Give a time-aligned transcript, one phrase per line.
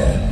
[0.00, 0.29] Yeah.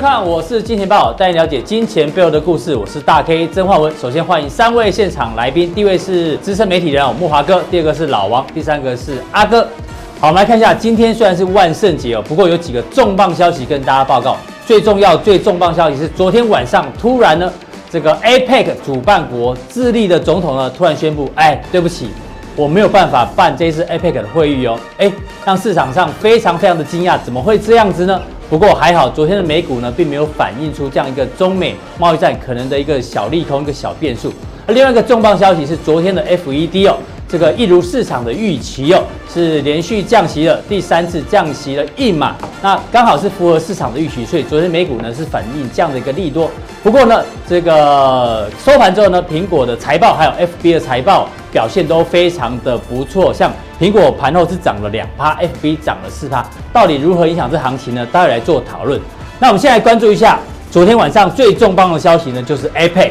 [0.00, 2.74] 看，我是金钱豹，带你了解金钱背后的故事。
[2.74, 3.94] 我是大 K 曾焕文。
[4.00, 9.60] 首先欢迎三位现场来宾，第一位是资深媒体人木华哥，第二个是老王，第三个是阿哥。
[10.18, 14.38] 好，我们来看一下，今天虽然是万圣节哦，不过有几个重磅消息跟大家报告。
[14.64, 17.52] 最重要、最重磅消息是，昨天晚上突然呢，
[17.90, 22.08] 这个 APEC 主办国智利的总统呢，突然宣布，哎，对不起，
[22.56, 25.12] 我没有办法办这次 APEC 的会议哦，哎，
[25.44, 28.18] 让市场上非常非常的惊讶，怎么会这样子呢？
[28.50, 34.32] 不过还好，昨天的美股呢，并没有反映出这样一个中美贸易战可能的一个小利空、一个小变数。
[34.66, 36.96] 而另外一个重磅消息是，昨天的 FED 哦，
[37.28, 46.50] 这个一如市场的预期哦，是连续降息了第三次降息了一码，那刚好是符合市场的预期，所以昨天美股呢是反映这样的一个利多。
[46.82, 53.52] 不过呢，这个收盘之后呢，苹果的财报还有 FB 的财报表现都非常的不错，像。
[53.80, 58.06] 苹果盘后是涨了两趴，FB 涨了四趴，到底如何影响这行情呢？
[58.12, 59.00] 待会来做讨论。
[59.38, 60.38] 那我们现在关注一下
[60.70, 63.10] 昨天晚上最重磅的消息呢，就是 APEC。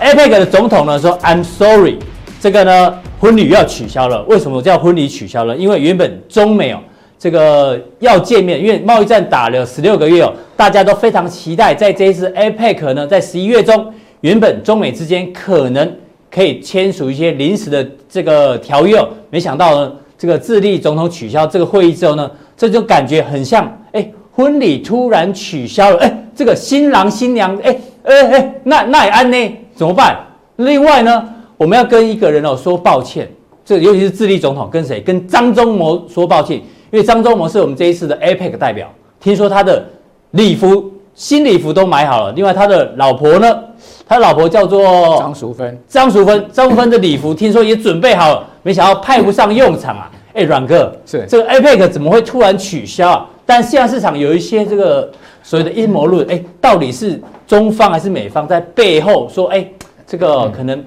[0.00, 1.98] APEC 的总统呢说：“I'm sorry，
[2.40, 4.22] 这个呢婚礼要取消了。
[4.22, 5.54] 为什么叫婚礼取消了？
[5.54, 6.80] 因为原本中美哦
[7.18, 13.92] 这个要见面，因为贸易战打了十六个月哦，大家都非常期待在这一次 APEC 呢，在十一月中，
[14.22, 15.86] 原本中美之间可能。”
[16.30, 29.56] 可以签署一些临时的这个条约哦，没想到呢，这个智利总统取消这个会议之后呢，这就感觉很像，哎，婚礼突然取消了，哎，这个新郎新娘，哎，哎哎，那那也安呢？
[29.74, 30.16] 怎么办？
[30.56, 33.30] 另外呢，我们要跟一个人哦说抱歉，
[33.64, 35.00] 这尤其是智利总统跟谁？
[35.00, 36.56] 跟张忠谋说抱歉，
[36.90, 38.90] 因为张忠谋是我们这一次的 APEC 代表，
[39.20, 39.84] 听说他的
[40.32, 43.58] 礼服新礼服都买好了，另外他的老婆呢？
[44.06, 50.08] 他老婆叫做张淑芬，张淑芬，张淑芬的礼服听说也准备好了，没想到派不上用场啊！
[50.34, 53.26] 哎，阮哥，是这个 APEC 怎么会突然取消啊？
[53.44, 55.10] 但现在市场有一些这个
[55.42, 59.66] 所谓的阴谋论，哎，到底是中方还是美方在背后说，哎，
[60.06, 60.80] 这个可能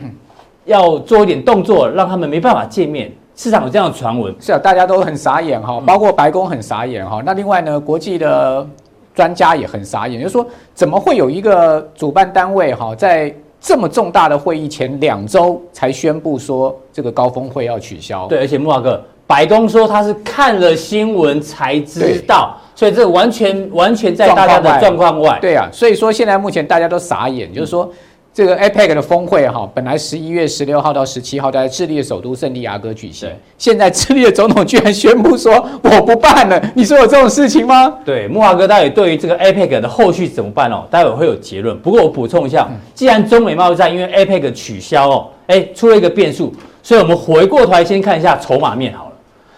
[0.63, 3.12] 要做一点动作，让他们没办法见面？
[3.36, 7.22] 市场有这样的传闻，是啊，大家都很傻眼哈，包括白宫很傻眼哈。
[7.25, 8.66] 那另外呢，国际的。
[9.14, 18.28] 专家也很傻眼，就是说，怎么会有一个主办单位哈，在这么重大的会议前两周才宣布说这个高峰会要取消？
[18.28, 25.38] 对，而且木华哥，白宫说他是看了新闻才知道，所以这完全完全在大家的状况外。
[25.42, 27.92] 对啊，所以说现在目前大家都傻眼，就是说。
[28.34, 33.30] 这个 APEC 的峰会哈，本来十一月十六号到十七号在智利的首都圣地亚哥举行。
[33.58, 35.53] 现在智利的总统居然宣布说
[35.84, 37.94] 我不办了，你说有这种事情吗？
[38.06, 40.86] 对，木华哥，待会对于这个 APEC 的后续怎么办哦？
[40.90, 41.78] 待会会有结论。
[41.81, 49.12] 不过我补充一下，既然中美贸易战因为 APEC 取消哦，哎，出了一个变数，所以我们回过头来先看一下筹码面好了。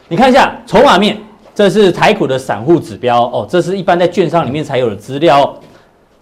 [0.07, 1.16] 你看一下筹码面，
[1.53, 5.53] 这是台股的散户指标哦，这是一般在券商里面才有的资料哦。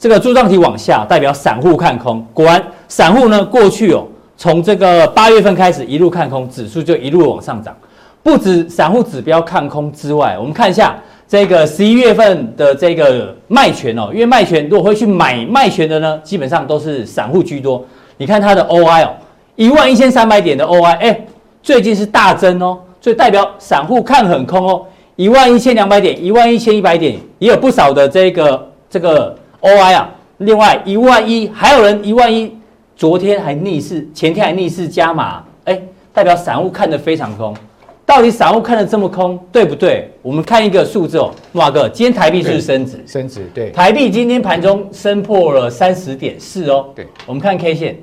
[0.02, 4.04] 这个柱状体往下代表散户看空，果然散户呢过去哦，
[4.36, 7.78] 从这个八月份开始一路看空，指数就一路往上涨。
[8.24, 17.86] 不止散户指标看空之外，我们看一下这个十一月份的这个卖权哦，因为卖权如果会去买卖权的呢，基本上都是散户居多。
[18.18, 19.14] 你看它的 OI 哦，
[19.56, 21.26] 一万一千三百点的 OI，哎，
[21.62, 24.84] 最近是大增哦，所以代表散户看很空哦。
[25.16, 29.38] 一万一千两百点，一万一千一百点，也有不少的这个这个。
[29.62, 32.58] OI 啊，另外一万一，还有人一万一，
[32.96, 35.80] 昨天还逆势，前天还逆势加码，哎，
[36.12, 37.56] 代表散户看得非常空。
[38.04, 40.12] 到底散户看得这么空，对不对？
[40.22, 43.04] 我们看一个数字哦，木华哥，今天台币是不是升值？
[43.06, 43.70] 升值，对。
[43.70, 46.88] 台币今天盘中升破了三十点四哦。
[46.96, 47.08] 对。
[47.26, 47.96] 我们看 K 线，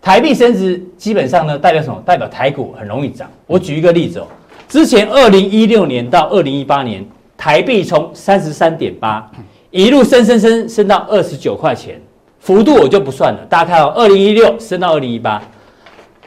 [0.00, 2.00] 台币升值基本上呢，代表什么？
[2.04, 3.28] 代表台股很容易涨。
[3.46, 4.26] 我举一个例子哦，
[4.68, 7.04] 之前二零一六年到二零一八年，
[7.36, 9.28] 台币从三十三点八。
[9.76, 12.00] 一路升升升升到二十九块钱，
[12.40, 13.40] 幅度我就不算了。
[13.46, 15.42] 大家看到二零一六升到二零一八，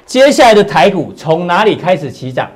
[0.06, 2.48] 接下来的台股从哪里开始起涨？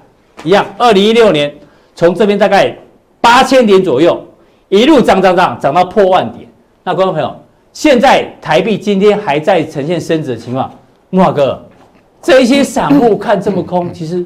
[0.44, 1.52] 一样，二零一六年
[1.96, 2.78] 从这边大概
[3.20, 4.24] 八千点左右，
[4.70, 6.48] 一路涨涨涨涨到破万点。
[6.84, 7.36] 那观众朋友，
[7.72, 10.72] 现在台币今天还在呈现升值的情况。
[11.10, 11.60] 木华哥，
[12.22, 14.24] 这一些散户看这么空，其实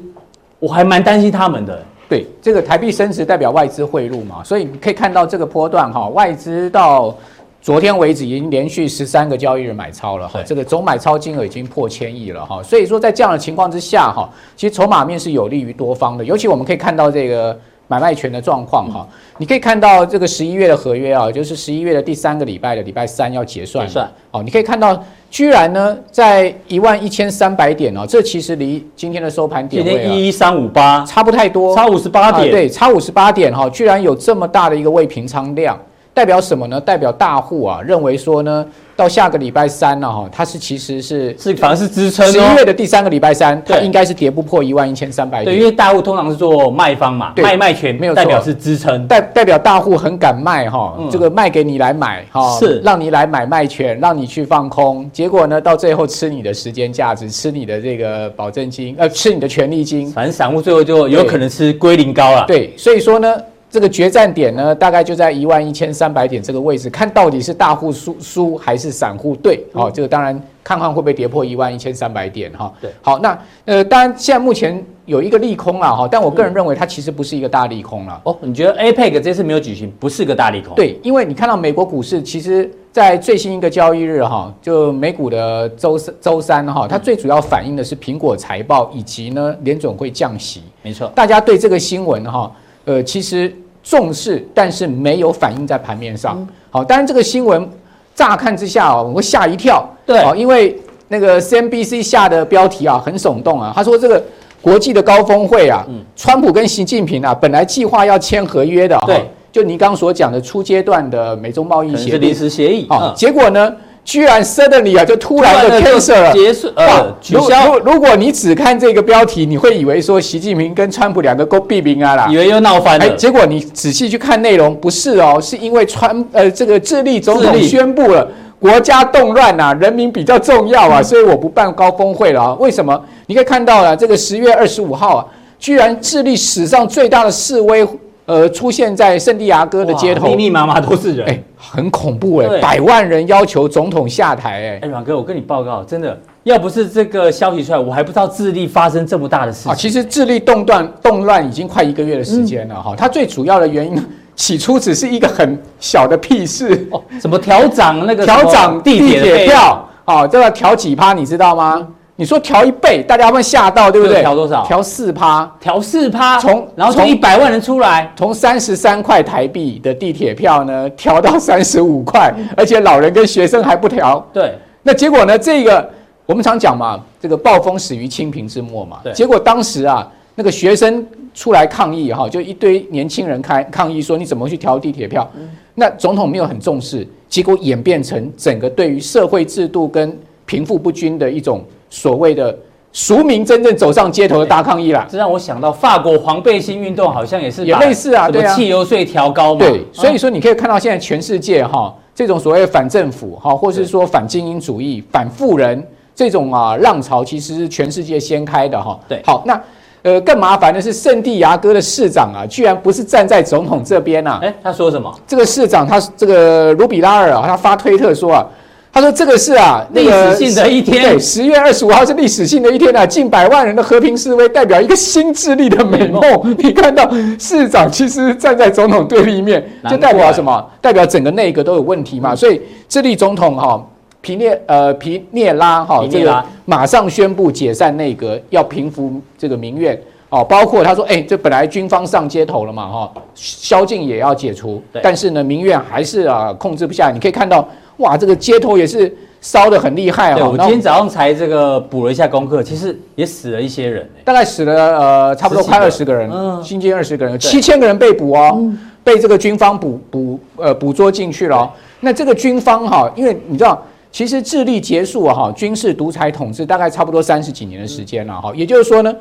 [0.58, 1.82] 我还蛮担心他们的。
[2.08, 7.14] 对，这个台币升值代表外资汇入嘛，所以你可以看到这个波段哈，外资到
[7.60, 17.58] 昨天为止已经连续十三个交易日买超了哈，这个总买超金额已经破千亿了哈，所以说在这样的情况之下哈，其实筹码面是有利于多方的，尤其我们可以看到这个
[17.88, 19.06] 买卖权的状况哈，
[19.36, 24.10] 你可以看到这个十一月的合约啊，就是十一月的第三个礼拜的礼拜三要结算，结算。
[24.30, 35.78] 哦，你可以看到居然呢在一万一千三百点哦，这其实离今天的收盘点今天一一三五八，差不太多，差五十八点，啊对，差五十八点哈，居然有这么大的一个未平仓量。
[36.14, 36.80] 代表什么呢？
[36.80, 38.66] 代表大户啊认为说呢，
[38.98, 42.26] 到下个礼拜三了，哈，它是其实是是反而是支撑。
[42.32, 45.54] 十一月的第三个礼拜三，它对应该是跌不破一万一千三百点。
[45.54, 49.06] 对，因为大户通常是做卖方嘛，对卖卖权没有代表是支撑。
[49.06, 60.10] 代代表大户很敢卖哈，嗯这个卖给你来买哈，是让你来买卖权，让你去放空，结果呢，到最后吃你的时间价值，吃你的这个保证金，呃，吃你的权利金。
[60.10, 62.44] 反正散户最后就有可能吃归零高了。
[62.48, 63.36] 对，所以说呢。
[63.70, 69.62] 这个决战点呢，大概就在一万一千三百点这个位置，看到底是大户输输还是散户对？
[69.72, 72.72] 哦，这个当然看看会不会跌破一万一千三百点哈。
[72.80, 78.18] 对，好，那呃，当然现在目前有一个利空了哈，但我个人认为它其实不是一个大利空了。
[78.24, 80.74] 哦，你觉得 APEC 这次没有举行，不是个大利空？
[80.74, 90.62] 对，因为你看到美国股市，其实在最新一个交易日哈，就美股的周三周三哈，它最主要反映的是苹果财报以及呢联总会降息。
[90.82, 92.50] 没错，大家对这个新闻哈。
[92.88, 96.48] 呃，其实重视，但是没有反映在盘面上。
[96.70, 97.68] 好，当然这个新闻
[98.14, 99.86] 乍看之下哦，我会吓一跳。
[100.06, 100.74] 对，因为
[101.08, 103.70] 那个 CNBC 下的标题啊，很耸动啊。
[103.76, 104.24] 他说这个
[104.62, 105.84] 国际的高峰会啊，
[106.16, 108.98] 川普跟习近平啊，本来计划要签合约的。
[109.04, 112.86] 对，就你刚刚所讲的初阶段的美中贸易协定，临时协议。
[112.88, 113.70] 啊，结果呢？
[114.08, 117.76] 居然 suddenly 啊，就突然的 cancel 了，结束呃取消。
[117.80, 123.04] 如如果你只看这个标题，你会以为说习近平跟川普两个勾毙名啊啦，以为又闹翻了。
[123.04, 128.26] 哎，结果你仔细去看内容，不是哦，是因为川呃这个智利总统宣布了
[128.58, 132.56] 国家动乱啊，人民比较重要啊，所以我不办高峰会了啊。
[132.58, 132.98] 为什么？
[133.26, 135.26] 你可以看到了，这个十月二十五号啊，
[135.58, 137.86] 居然智利史上最大的示威。
[138.28, 144.50] 呃，出现在圣地亚哥的街头，密密麻麻都是人，哎，很恐怖哎，百万人要求总统下台。
[144.50, 149.72] 哎，哎，阮哥，我跟你报告，真的，要不是这个消息出来，我还不知道智利发生这么大的事情。
[149.72, 161.88] 啊，其实智利动乱动乱已经快一个月的时间了哈，它最主要的原因， 起初只是一个很小的屁事，哦，什么调涨那个调涨地铁票，啊，这个调几趴，你知道吗？
[162.20, 164.20] 你说调一倍，大家会吓到，对不对？
[164.22, 164.64] 调多少？
[164.66, 174.18] 调四趴，调四趴，从然后从一百万人出来，从三十三块台币的地铁票呢，调到三十五块，而且老人跟学生还不调。
[174.32, 175.38] 对，那结果呢？
[175.38, 175.88] 这个
[176.26, 178.98] 我们常讲嘛，这个暴风始于清平之末嘛。
[179.04, 179.12] 对。
[179.12, 185.30] 结果当时啊，那个学生出来抗议哈，就一堆年轻人开抗议说，你怎么去调地铁票？
[185.38, 185.48] 嗯。
[185.76, 191.64] 那总统没有很重视，结果演变成整个对于社会制度跟贫富不均的一种。
[191.90, 192.56] 所谓的
[192.92, 208.98] 俗民真正走上街头的大抗议啦，这让我想到法国黄背心运动，好像也是也类似啊，对啊，汽油税调高嘛，对，所以说你可以看到现在全世界哈，这种所谓反政府哈，或是说反精英主义、反富人这种啊浪潮，其实是全世界掀开的哈。
[209.06, 209.60] 对，好，那
[210.02, 215.14] 呃更麻烦的是圣地牙哥的市长啊，居然不是站在总统这边啊，哎，他说什么？
[215.26, 218.46] 这个市长他这个卢比拉尔啊，他发推特说啊。
[218.90, 221.02] 他说：“这个是啊，历史性的一天。
[221.02, 226.22] 对，十月二十五号是历史性的一天啊，近百万人的和平示威，代表一个新智利的美梦。
[226.58, 230.66] 你看到市长其实站在总统对立面，就代表什么？
[230.80, 232.34] 代表整个内阁都有问题嘛。
[232.34, 233.80] 所以智利总统哈
[234.20, 239.96] 皮涅呃皮涅拉哈这个马上宣布解散内阁，要平复这个民怨
[240.28, 240.42] 哦。
[240.42, 247.12] 包括他说，哎，这本来军方上街头了嘛哈，宵禁也要解除，但是呢民怨还是啊控制不下。
[247.12, 247.64] 你可以看到。”
[247.98, 250.48] 哇，这个街头也是烧得很厉害啊！
[250.48, 258.60] 我今天早上才这个补了一下功课，其实也死了一些人，大概死了呃差不多快二十个人，嗯，新近二十个人，七千个人被捕哦，
[259.02, 261.70] 被这个军方捕捕呃捕捉进去了哦。
[262.00, 269.12] 那这个军方哈，因为你知道，其实智利结束哈军事独裁统治大概差不多三十几年的时间了哈，也就是说呢，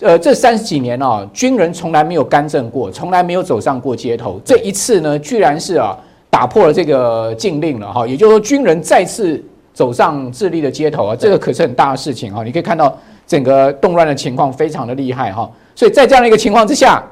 [0.00, 5.98] 呃这三十几年啊，军人从来没有干政过，从来没有走上过街头，这一次呢，居然是啊。
[6.30, 9.42] 打破了这个禁令了哈，也就是说军人再次
[9.74, 12.44] 走上智利的街头啊，这个可是很大的事情哈。
[12.44, 12.96] 你可以看到
[13.26, 17.02] 整个动乱的情况非常的厉害哈，所以在这样的一个情况之下，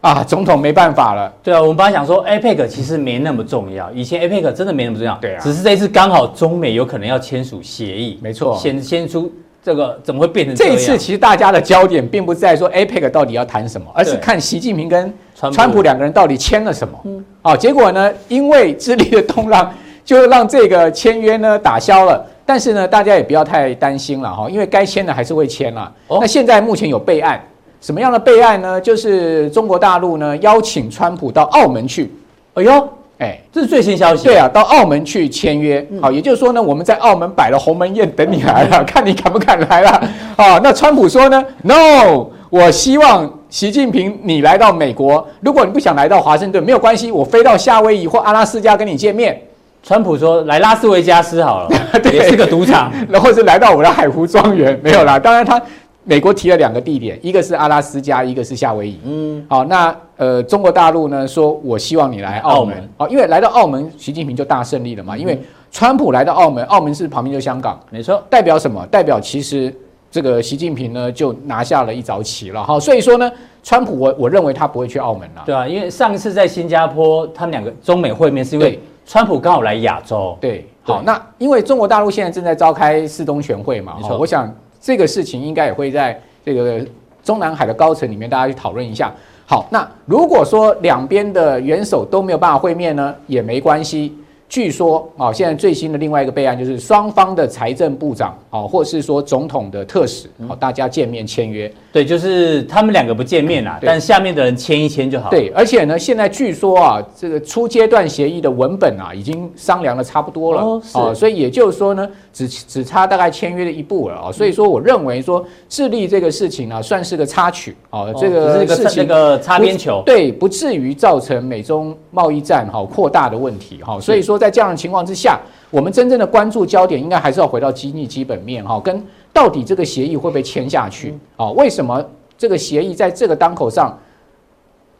[0.00, 1.32] 啊，总统没办法了。
[1.42, 9.32] 对啊，我们本来想说 APEC 其实没那么重要，以前 APEC 真的没那么重要，对啊，只是这次刚好中美有可能要签署协议，没错，先先出。
[9.62, 10.96] 这个怎么会变成这一次？
[10.96, 15.12] 其实大家的焦点并不在说 APEC 到底要谈什么，而是看习近平跟
[15.52, 16.98] 川普两个人到底签了什么。
[17.04, 19.68] 嗯，哦，结果呢，因为智利的动乱，
[20.04, 22.24] 就让这个签约呢打消了。
[22.44, 25.92] 但是呢，大家也不要太担心了哈，因为该签的还是会签了。
[26.08, 27.40] 哦、那现在目前有备案，
[27.80, 28.80] 什么样的备案呢？
[28.80, 32.12] 就是中国大陆呢邀请川普到澳门去。
[32.54, 34.24] 哎呦，哎，这是最新消息。
[34.24, 35.80] 对啊，到澳门去签约。
[36.02, 39.90] 好、嗯，也就是说呢，我们在澳门摆了鸿门宴等你来了， 看你敢不敢来了。
[40.34, 45.24] 啊，那川普说呢？No，我希望习近平你来到美国。
[45.40, 49.40] 如果你不想来到华盛顿，没有关系，我飞到夏威夷或阿拉斯加跟你见面。
[49.84, 51.70] 川普说：“来拉斯维加斯好了，
[52.02, 55.18] 对也是个赌场， 然后是来到我的海湖庄园，没有啦。
[55.18, 55.62] 当然，他
[56.04, 58.98] 美国提了两个地点，一个是阿拉斯加，一个是夏威夷。
[59.04, 65.16] 嗯，好，那呃，中国大陆呢说，我希望你来澳门，哦，因为来到澳门，习近平就大胜利了嘛。
[65.16, 65.40] 因为
[65.70, 68.84] 川普来到澳门，澳门是旁边就香港，没错，代表什么？
[68.90, 69.74] 代表其实
[70.10, 72.64] 这个习近平呢就拿下了一早棋了。
[72.64, 73.30] 哈，所以说呢，
[73.62, 78.78] 川普我我认为他不会去澳门了，对啊，因为上一次在新加坡，他们两个中美会面是因为。
[79.06, 84.48] 川普刚好来亚洲，对，好，那因为中国大陆现在正在召开四中全会嘛，我想
[84.80, 86.86] 这个事情应该也会在这个
[87.24, 89.12] 中南海的高层里面大家去讨论一下。
[89.46, 94.16] 好，那如果说两边的元首都没有办法会面呢，也没关系。
[94.50, 101.72] 据说啊，现在最新的另外一个备案就是双方的财政部长啊，或是说总统的特使，好，大家见面签约。
[101.92, 105.30] 对，就是他们两个不见面啦，但下面的人签一签就好。
[105.30, 110.62] 对，而且呢，现在据说啊，这个初阶段协议的文本啊，已经商量的差不多了。
[110.62, 111.14] 哦，是。
[111.14, 114.32] 所以也就是说呢，只只差大概签约的一步了啊。
[114.32, 124.00] 所以说，我认为说智利这个事情呢，算是个插曲啊，这个事情那个擦边球，对，不至于造成美中贸易战哈扩大的问题哈。
[124.00, 124.39] 所以说。
[124.40, 125.38] 在这样的情况之下，
[125.70, 129.00] 我们真正的关注焦点应该还是要回到经济基本面哈，跟
[129.32, 131.50] 到底这个协议会不会签下去啊？
[131.50, 132.04] 为什么
[132.36, 133.96] 这个协议在这个当口上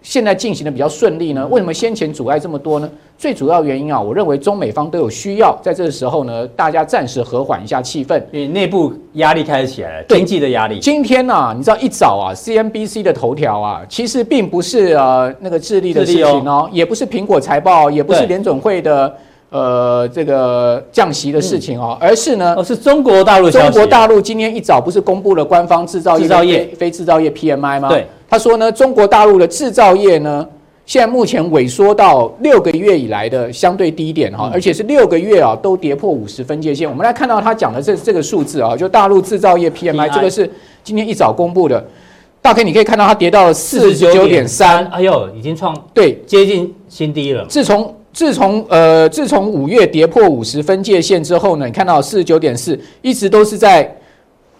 [0.03, 1.47] 现在进行的比较顺利呢？
[1.49, 2.89] 为什么先前阻碍这么多呢？
[3.19, 10.79] 最主要原因啊，我认为中美方都有需要，在这个时候呢，大家暂时和缓一下气氛，因为内部压力开始起来了，经济的压力。
[10.79, 19.15] 今天呢、啊，你知道一早啊，CNBC 的头条啊，其实并不是呃那个智利的事情哦，也不是苹果财报，也不是联准会的。
[19.51, 23.51] 呃，这个降息的事情哦，而是呢，哦，是中国大陆。
[23.51, 27.89] 中国大陆今天一早不是公布了官方制造业、制造业、非制造业 PMI 吗？
[27.89, 30.47] 对，他说呢，中国大陆的制造业呢，
[30.87, 36.89] 现在目前萎缩到六个月以来的相对低点哈，而且是六个月啊都跌破五十分界线。
[36.89, 40.49] 我们来看到他讲的这这个数字啊，就大陆制造业 PMI，这个是
[40.85, 41.85] 今天一早公布的。
[42.43, 47.45] 大 K，你可以看到它跌到了四十九点三，哎呦，已经创对接近新低了。
[47.47, 53.97] 自从自从呃，自从五月跌破五十分界线之后呢，你看到四十九点四，一直都是在。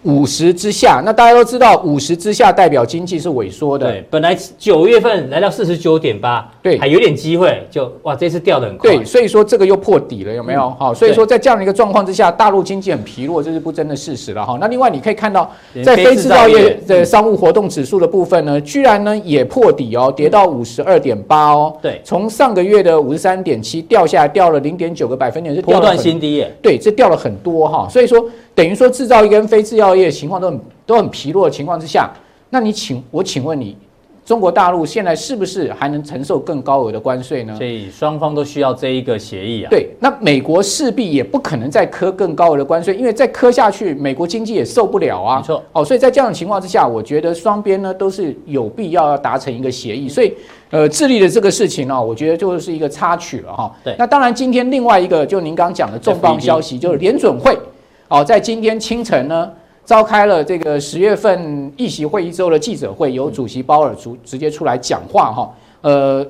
[0.03, 3.85] 五十之下，那大家都知道，五十之下代表经济是萎缩的。
[3.85, 8.89] 对，本来九月份来到四十九点八，对，还有点机会，就哇，这次掉的很快。
[8.89, 10.69] 对，所以说这个又破底了，有没有？
[10.79, 14.57] 好、嗯，所以说在这样的一个状况之下，大陆经济很疲弱，这是不争的事实了哈。
[14.59, 15.51] 那另外你可以看到，
[15.83, 21.77] 在非制造业的商务活动指数的部分呢，居然呢也破底哦，跌到五十二点八哦。
[21.79, 26.51] 对，从上个月的五十三点七掉下来，掉了零点九个百分点，是波段新低耶。
[26.59, 28.25] 对，这掉了很多哈，所以说。
[28.53, 32.09] 等于说制造业跟非制造业情况都很都很疲弱的情况之下，
[32.49, 33.77] 那你请我请问你，
[34.25, 37.55] 中国大陆现在是不是还能承受更高额的关税呢？
[37.55, 39.69] 所以双方都需要这一个协议啊。
[39.69, 45.37] 对，那美国势必也不可能再磕更高额的关税，因为再磕下去，美国经济也受不了啊。
[45.39, 45.63] 没错。
[45.73, 50.07] 哦，所以在这样的情况之下，我觉得双边呢都是有必要要达成一个协议。
[50.07, 50.33] 所以，
[50.69, 53.75] 呃，智利的这个事情呢，我觉得就是一个插曲了哈。
[53.83, 53.95] 对。
[53.97, 57.57] 那当然，今天另外一个就您刚刚讲的重磅消息，就是联准会。
[58.07, 59.49] 哦，在今天清晨呢，
[59.91, 65.53] 召开了这个十月份议席会议之后的记者会，由主席鲍尔直直接出来讲话哈。
[65.81, 66.25] 呃，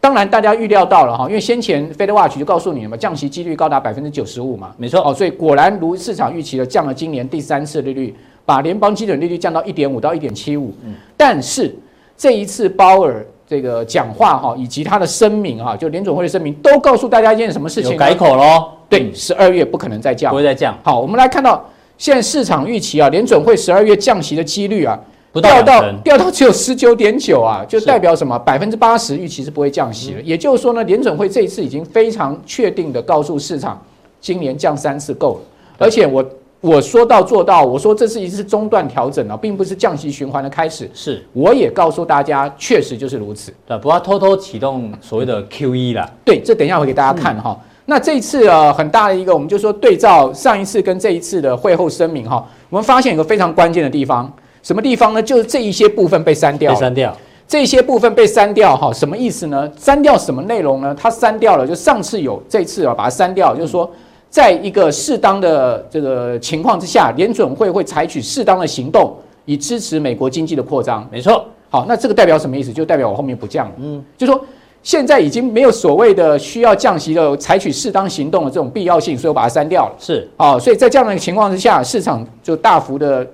[0.00, 5.00] 当然大家预料到了哈，因为先前 FedWatch 就告诉你了嘛，降息几率高达百分之九十五嘛，没错。
[5.00, 8.12] 哦，所以果然如市场预期的，降了今年第三次利率，
[8.44, 10.74] 把联邦基准利率降到一点五到一点七五。
[10.84, 11.72] 嗯，但是
[12.16, 17.96] 这一次鲍尔这个讲话哈，以及他的声明哈，就联准会的声明，都告诉大家一件什么事情？
[17.96, 18.70] 改口喽。
[18.88, 20.76] 对，十二月不可能再降，不会再降。
[20.82, 21.64] 好，我们来看到
[21.96, 24.98] 现在市场预期啊，联准会十二月降息的几率啊，
[25.32, 28.38] 不到掉到掉到只有十九点九啊，就代表什么？
[28.40, 30.20] 百分之八十预期是不会降息的。
[30.22, 33.80] 也就是说呢，联准会这一次已经非常确定的告诉市场，
[34.20, 35.40] 今年降三次够了。
[35.78, 36.24] 而且我
[36.60, 40.90] 我说到做到，我说这是一次中断调整啊，并不是降息循环的开始。
[40.94, 43.52] 是，我也告诉大家，确实就是如此。
[43.66, 46.10] 对，不要偷偷启动所谓的 QE 啦。
[46.24, 47.58] 对，这等一下我给大家看哈。
[47.86, 55.22] 那这一次啊，很大的一个，我们就说对照上一次跟这一次的会后声明哈，我们发现有个非常关键的地方，什么地方呢？
[55.22, 56.72] 就是这一些部分被删掉。
[56.72, 57.14] 被删掉。
[57.46, 59.70] 这些部分被删掉哈，什么意思呢？
[59.76, 60.96] 删掉什么内容呢？
[60.98, 63.88] 它删掉了，就上次有，这次啊把它删掉，就是说，
[64.30, 69.14] 在一个适当的这个情况之下，联准会会采取适当的行动，
[69.44, 71.06] 以支持美国经济的扩张。
[71.12, 72.72] 没错，好，那这个代表什么意思？
[72.72, 73.72] 就代表我后面不降了。
[73.78, 74.42] 嗯，就说
[74.84, 79.94] 现在已经没有所谓的需要降息的、采取适当行动的这种必要性，所以我把它删掉了。
[79.98, 83.26] 是，啊，所以在这样的情况之下，市场就大幅的。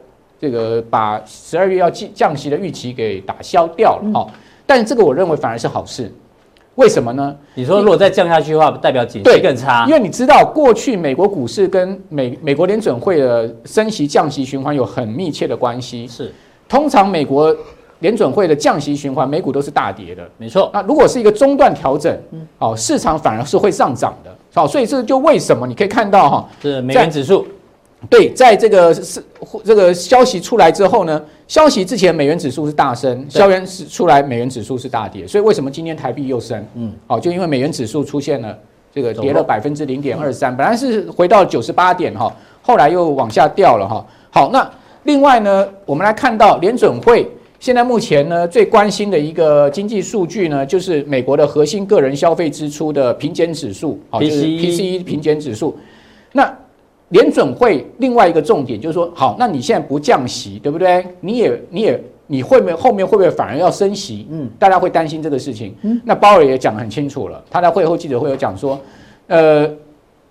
[0.42, 4.26] 这个把十二月要降降息的预期给打消掉了哈，
[4.64, 6.10] 但是这个我认为反而是好事，
[6.76, 7.36] 为什么呢？
[7.54, 16.32] 你说如果再降下去的话，代表景气更差，因为你知道过去美国股市跟美美国联准会的升息降息循环有很密切的关系，是
[16.66, 17.54] 通常美国
[18.00, 20.70] 联准会的降息循环，美股都是大跌的，没错。
[20.74, 22.14] 那如果是一个中断调整，
[22.58, 27.46] 哦，市场反而是会上涨的，好，所以这就为什么你可以看到哈，是美元指数。
[28.08, 29.22] 对，在这个是
[29.62, 36.66] 这个消息出来之后呢，消息之前美元指数是大升，消息出来美元指数是大跌，所以为什么今天台币又升？
[36.76, 38.56] 嗯，好，就因为美元指数出现了
[38.90, 44.02] 这个跌了百分之零点二三，本来是回到九十八点哈，后来又往下掉了哈。
[44.30, 44.66] 好，那
[45.02, 47.30] 另外呢，我们来看到联准会
[47.60, 55.78] 现在目前呢最关心的一个经济数据呢，就是美国的核心个人消费支出的平减指数，好，就是 PCE 平减指数，
[56.32, 56.52] 那。
[57.10, 61.04] 联准会另外一个重点就是说，好，那你现在不降息，对不对？
[61.18, 64.28] 你也，你也，你会不会后面会不会反而要升息？
[64.30, 65.74] 嗯，大家会担心这个事情。
[65.82, 68.80] 嗯，那鲍尔也讲得很清楚了，他在会后记者会有讲说，
[69.26, 69.68] 呃，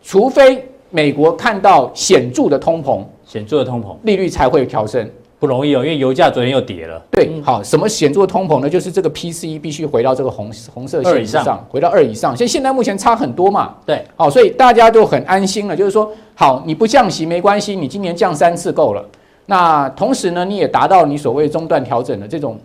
[0.02, 5.06] 除非美国看到显著的通膨，显著的通膨，利率才会调升。
[5.40, 7.02] 不容易哦，因为油价昨天又跌了。
[7.10, 8.70] 对，好，什么显著的通膨呢？
[8.70, 12.36] 就是这个 PCE 必须回到这个红红色线以上，回到二以上。
[12.36, 13.76] 现现在目前差很多嘛。
[13.86, 19.02] 对，好，所以大家都很安心了，就是说，好，你不降息没关系，你今年降三次够了。
[19.46, 22.60] 那同时呢，你也达到你所谓中断调整的这种，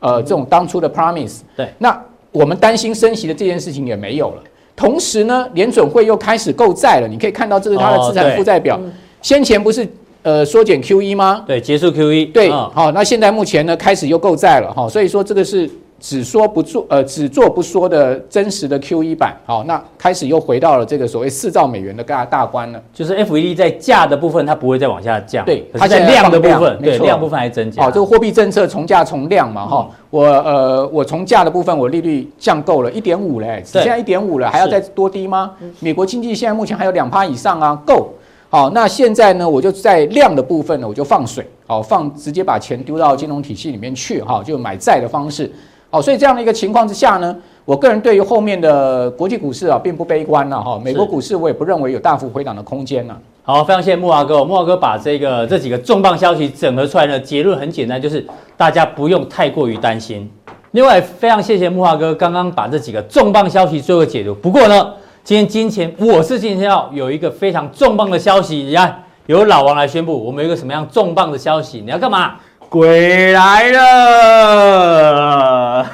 [0.00, 1.40] 呃，这种当初的 promise。
[1.54, 4.42] 对，那我们担心升息的这件事情也没有了。
[4.74, 7.06] 同时呢，联准会又开始购债了。
[7.06, 8.80] 你可以看到这是它的资产负债表，
[9.20, 9.86] 先前不是。
[10.26, 11.44] 呃，缩减 QE 吗？
[11.46, 12.32] 对，结束 QE。
[12.32, 15.70] 对，好、哦，那现在目前呢，开始又购债了哈，所以说这个是
[16.00, 19.36] 只说不做，呃，只做不说的真实的 QE 版。
[19.46, 22.82] 好，那开始又回到了这个所谓四兆美元的大大关了。
[22.92, 25.44] 就是 FED 在价的部分，它不会再往下降。
[25.44, 27.84] 对，它在量的部分，对，量部分还增加。
[27.84, 35.52] 好，这个货币政策从价从量嘛，哈、嗯，我呃，我从价的部分，我利率降够了一点五嘞，现在一点五了，还要再多低吗？
[35.78, 38.08] 美国经济现在目前还有两趴以上啊，够。
[38.56, 45.52] 好，那现在呢，我就在量的部分呢，我就放水，好，放直接把钱丢到金融体系里面去，哈，就买债的方式，
[45.90, 53.20] 好，所以这样的一个情况之下呢，我个人对于后面的国际股市啊，并不悲观了，哈，美国股市我也不认为有大幅回档的空间了。
[53.42, 60.26] 好，非常谢谢木华哥，木华哥把这个这几个重磅消息整合出来的结论很简单，就是大家不用太过于担心。
[60.70, 64.34] 另外，非常谢谢木华哥刚刚把这几个重磅消息做个解读。
[64.34, 64.94] 不过呢。
[65.26, 71.82] 今天金钱，我是金钱豹，有一个非常重磅的消息，你看，由老王来宣布，我们有一个什么样重磅的消息？
[71.84, 72.34] 你要干嘛？
[72.68, 75.84] 鬼来了！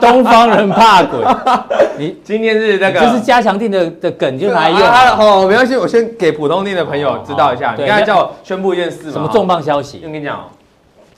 [0.00, 1.20] 东方人怕鬼。
[1.96, 4.80] 你 今天是那个，就是加强定的的梗，就拿来用。
[4.80, 7.76] 哦，没关系，我先给普通定的朋友知道一下。
[7.78, 10.00] 你刚才叫我宣布一件事，什么重磅消息？
[10.04, 10.40] 我跟你讲。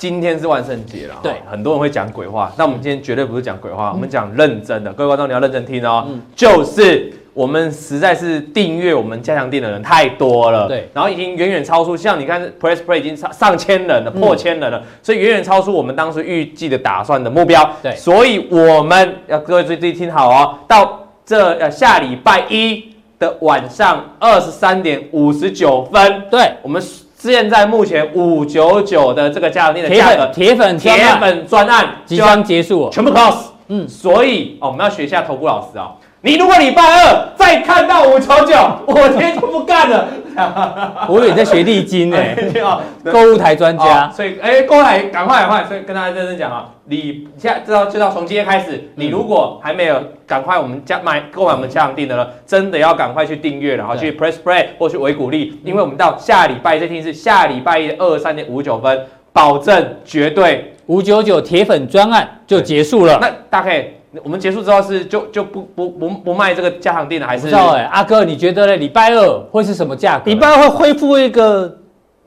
[0.04, 4.92] 今天是万圣节了，对，很多人会讲鬼话，那我们今天绝对不是讲鬼话，我们讲认真的。
[4.92, 6.06] 各位观众，你要认真听哦。
[6.36, 17.66] 就是我们实在是订阅我们加强店的人太多了，对，然后已经远远超出，像你看 Press Play 已经上上千人了，破千人了，所以远远超出我们当时预计的打算的目标。
[17.82, 26.82] 对，所以我们要各位注意听好哦，到这呃下礼拜一的晚上二十三点五十九分，对我们。
[27.30, 33.36] 现在目前五九九的这个加强錠的价格，铁粉铁粉专案即将结束，全部 close。
[33.68, 35.96] 嗯，所以哦，我们要学一下投顾老师啊、哦。
[36.24, 38.54] 你如果礼拜二再看到五九九，
[38.88, 40.08] 我今天就不干了。
[41.06, 42.16] 我以为你在学历经呢，
[43.12, 44.10] 购物台专家。
[44.10, 58.98] 所以，哎，购物台赶快赶快，所以跟大家认真讲啊，你现在知道知道从今天开始，你如果还没有赶快我们加买购买我们加强錠的了，真的要赶快去订阅，然后去 Press Play 或去维股力，因为我们到下礼拜这天是下礼拜一的二三点五九分，
[59.34, 63.18] 保证绝对五九九铁粉专案就结束了。
[63.20, 63.86] 那大概。
[64.22, 67.42] 我们结束之后是就就不不不不卖这个加强錠了，还是？
[67.42, 68.76] 不知道哎，阿哥，你觉得呢？
[68.76, 70.24] 礼拜二会是什么价格？
[70.26, 71.78] 礼拜二会恢复一个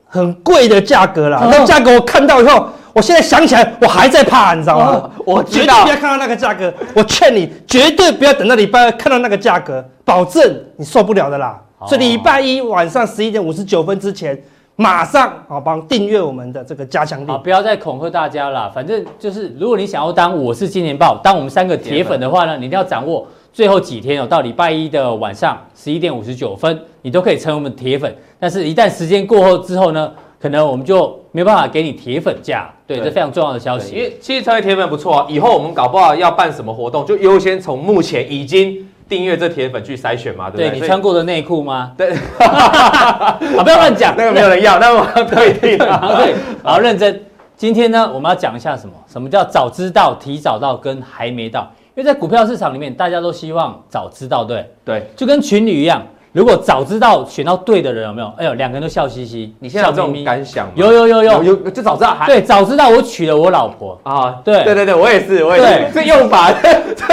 [0.06, 1.48] 很贵的价格啦。
[1.50, 5.10] 那价格我看到以后，我现在想起来我还在怕，你知道吗？
[5.24, 10.42] 我绝对不要看到那个价格，我劝你绝对不要等到礼拜二看到那个价格，保证
[10.76, 11.58] 你受不了的啦。
[11.86, 14.36] 所以礼拜一晚上十一点五十九分之前，
[14.80, 17.26] 马上啊帮订阅我们的这个加强力。
[17.26, 18.70] 好，不要再恐吓大家了。
[18.70, 28.14] 反正就是，如果你想要当我是金钱爆，当我们三个铁粉的话呢，你一定要掌握最后几天哦，到礼拜一的晚上十一点五十九分，你都可以成为我们铁粉。
[28.38, 32.72] 但是，一旦时间过后之后呢，可能我们就没有办法给你铁粉价。
[32.86, 33.96] 对，对这非常重要的消息。
[33.96, 38.88] 因为其实成为铁粉不错啊，以后我们搞不好要办什么活动，就优先从目前已经。
[39.08, 40.70] 订阅这铁粉去筛选嘛，对不对？
[40.70, 41.92] 对，你穿过的内裤吗？
[41.96, 45.86] 对，好， 不要乱讲， 那个没有人要，那我可以订的。
[46.18, 47.20] 对，好认真。
[47.56, 48.92] 今天呢，我们要讲一下什么？
[49.08, 51.68] 什么叫早知道、提早到跟还没到？
[51.96, 56.00] 因为在股票市场里面，大家都希望早知道，对对，就跟情侣一样。
[56.32, 58.32] 如果早知道选到对的人有没有？
[58.36, 59.54] 哎呦，两个人都笑嘻嘻。
[59.60, 60.72] 你现在有这种感想吗？
[60.76, 64.36] 有有有有有，就早知道还对，早知道我娶了我老婆啊！
[64.44, 65.90] 对对对对，我也是，我也是。
[65.94, 66.48] 这用法，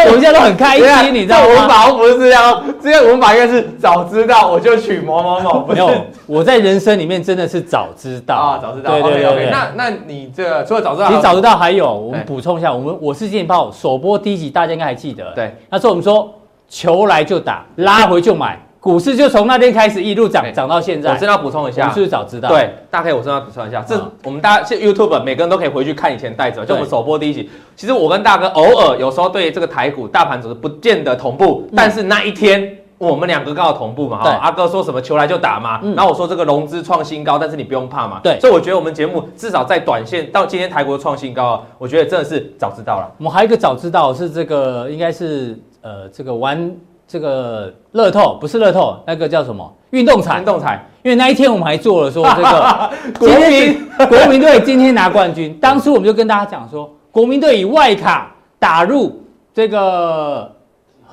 [0.08, 1.48] 我们现在都很开心，你知道吗？
[1.48, 5.66] 文法不是这样，这个文法应该是早知道我就娶某某某。
[5.68, 5.90] 没有，
[6.28, 8.92] 我在人生里面真的是早知道啊，早知道。
[8.92, 9.50] 对对对。
[9.50, 15.32] 那那你这个除了早知道，你早知道还有，我们补充一下，我们我是金钱爆首播第一集，大家应该还记得。
[15.34, 16.32] 对，那时候我们说
[16.68, 18.60] 求来就打，拉回就买。
[18.86, 21.10] 股市就从那天开始一路涨，涨到现在。
[21.10, 22.50] 我真的要补充一下，我是不是早知道？
[22.50, 27.50] 对，大概我真的要补充一下，这我们大家是 YouTube 每个人都可以回去看以前带着，就我们首播第一集。
[27.76, 34.22] 其实我跟大哥偶尔有时候对这个台股大盘走势不见得同步，但是那一天我们两个刚好同步嘛。
[34.22, 38.20] 哈，阿哥说什么球来就打嘛，然后我说这个融资创新高，但是你不用怕嘛。
[38.22, 43.12] 对，所以我觉得我们节目至少在短线到今天台股创新高啊，我觉得真的是早知道了。
[43.18, 46.72] 我们还有一个早知道是这个应该是呃这个玩。
[47.08, 50.40] 这个乐透不是乐透，那个叫什么运动彩？
[50.40, 55.56] 运动彩，因为那一天我们还做了说这个 国民国民队今天拿冠军。
[55.62, 60.52] 当初我们就跟大家讲说，国民队以外卡打入这个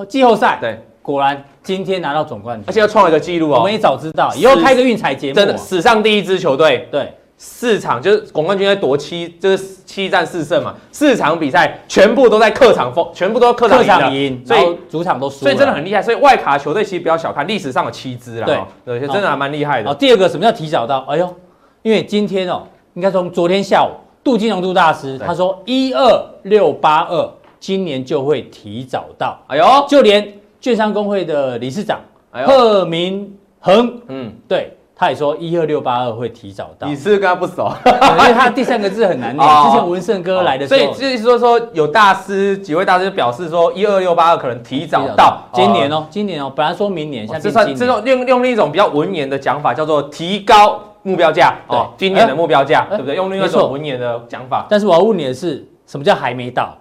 [0.08, 0.58] 季后赛。
[0.60, 3.58] 对，果然今天拿到总冠军，而且要创了一个纪录哦。
[3.58, 6.88] 我们也早知道，以后开个运彩节目，真的史上第一支球队。
[6.90, 7.12] 对。
[7.44, 10.76] 四场就是总冠军在夺七，就是七战四胜嘛。
[10.92, 16.00] 四场比赛全部都在客场封，全部都客场赢，所以主场都输，所以真的很厉害。
[16.00, 18.46] 所以外卡球队其实不要小看，历史上有七支啦。
[18.46, 19.90] 对，有些，真的还蛮厉害的。
[19.90, 21.04] 哦，第二个什么叫提早到？
[21.08, 21.34] 哎呦，
[21.82, 22.62] 因为今天哦，
[22.94, 23.90] 应该从昨天下午，
[24.22, 27.28] 杜金龙杜大师他说一二六八二
[27.58, 29.36] 今年就会提早到。
[29.48, 32.00] 哎呦，就连券商工会的理事长
[32.30, 34.76] 贺明恒，嗯，对。
[34.94, 37.72] 他也说一二六八二会提早到，你是不是跟他不熟？
[37.84, 39.48] 因为他第三个字很难念。
[39.64, 53.16] 之前文胜哥来的时候，所以就是说说有大师几位大师表示说一二六八二可能提早到今年哦，今年哦，本来说明年，现在这算这种用用另一种比较文言的讲法，叫做提高目标价哦，今年的目标价对不对？
[53.16, 54.66] 用另一种文言的讲法。
[54.68, 56.76] 但是我要问你的是，什么叫还没到？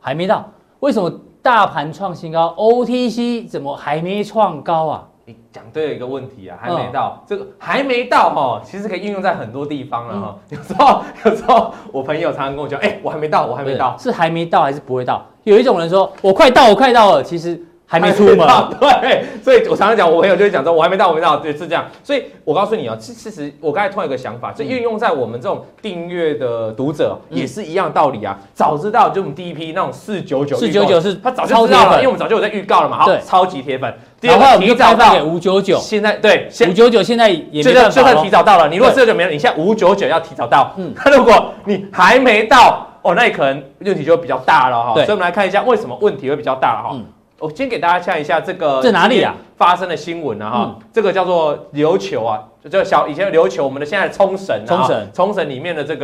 [0.00, 0.44] 还没到？
[0.80, 5.04] 为什么大盘创新高，OTC 怎么还没创高啊？
[5.52, 10.36] 你讲对了一个问题啊，还没到，这个还没到哈，其实可以应用在很多地方了哈。
[10.48, 15.22] 有时候， 有时候我朋友常常跟我讲，哎，我还没到，我还没到，是还没到还是不会到？
[15.44, 17.62] 有一种人说我快到，我快到了，其实。
[17.92, 18.38] 还没出门，
[18.80, 21.84] 对，所以我常常讲，我朋友就会讲说，我还没到，我还没到，对，是这样。
[22.02, 28.38] 所以我告诉你啊，其其实我刚才突然有一个想法，就运用在我们这种订阅的读者也是一样道理啊。
[28.54, 33.00] 早知道就我们第一批那种四九九，四九九是他早就知道了，因为我们早就有在预告了嘛。
[33.00, 33.94] 好，超级铁粉。
[34.22, 40.72] 然后提早到五九九，现在对，五九九现在也就算就算提早到了，你如果四九九没了，你现在五九九要提早到。
[40.76, 44.94] 嗯， 那如果你还没到，哦，那你可能问题就会比较大了哈。
[44.94, 46.96] 所以我们来看一下为什么问题会比较大了哈。
[47.38, 49.34] 我先给大家看一下这个在哪里啊？
[49.56, 55.08] 发生的新闻啊哈，这个叫做琉球啊，就这个小以前的琉球，我们的现在冲绳，冲绳。
[55.12, 55.96] 冲绳里面的这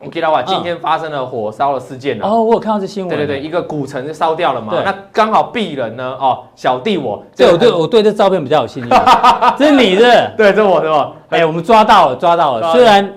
[0.00, 8.88] 个 Okinawa，Okinawa 今天发生了火烧的事件哦，我有看到这新闻，对对对，一个古城就烧掉了嘛，那刚好鄙人呢哦，小弟我，对我对我对这照片比较有兴趣，
[9.58, 13.12] 这是你的，对，这是我的，哎，我们抓到了，抓到了，虽然。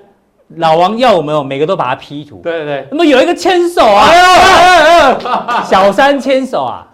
[0.57, 2.39] 老王要我们哦，每个都把它 P 图。
[2.43, 5.17] 对对对，那么有一个牵手啊，哎呦哎呦，
[5.63, 6.85] 小三牵手啊，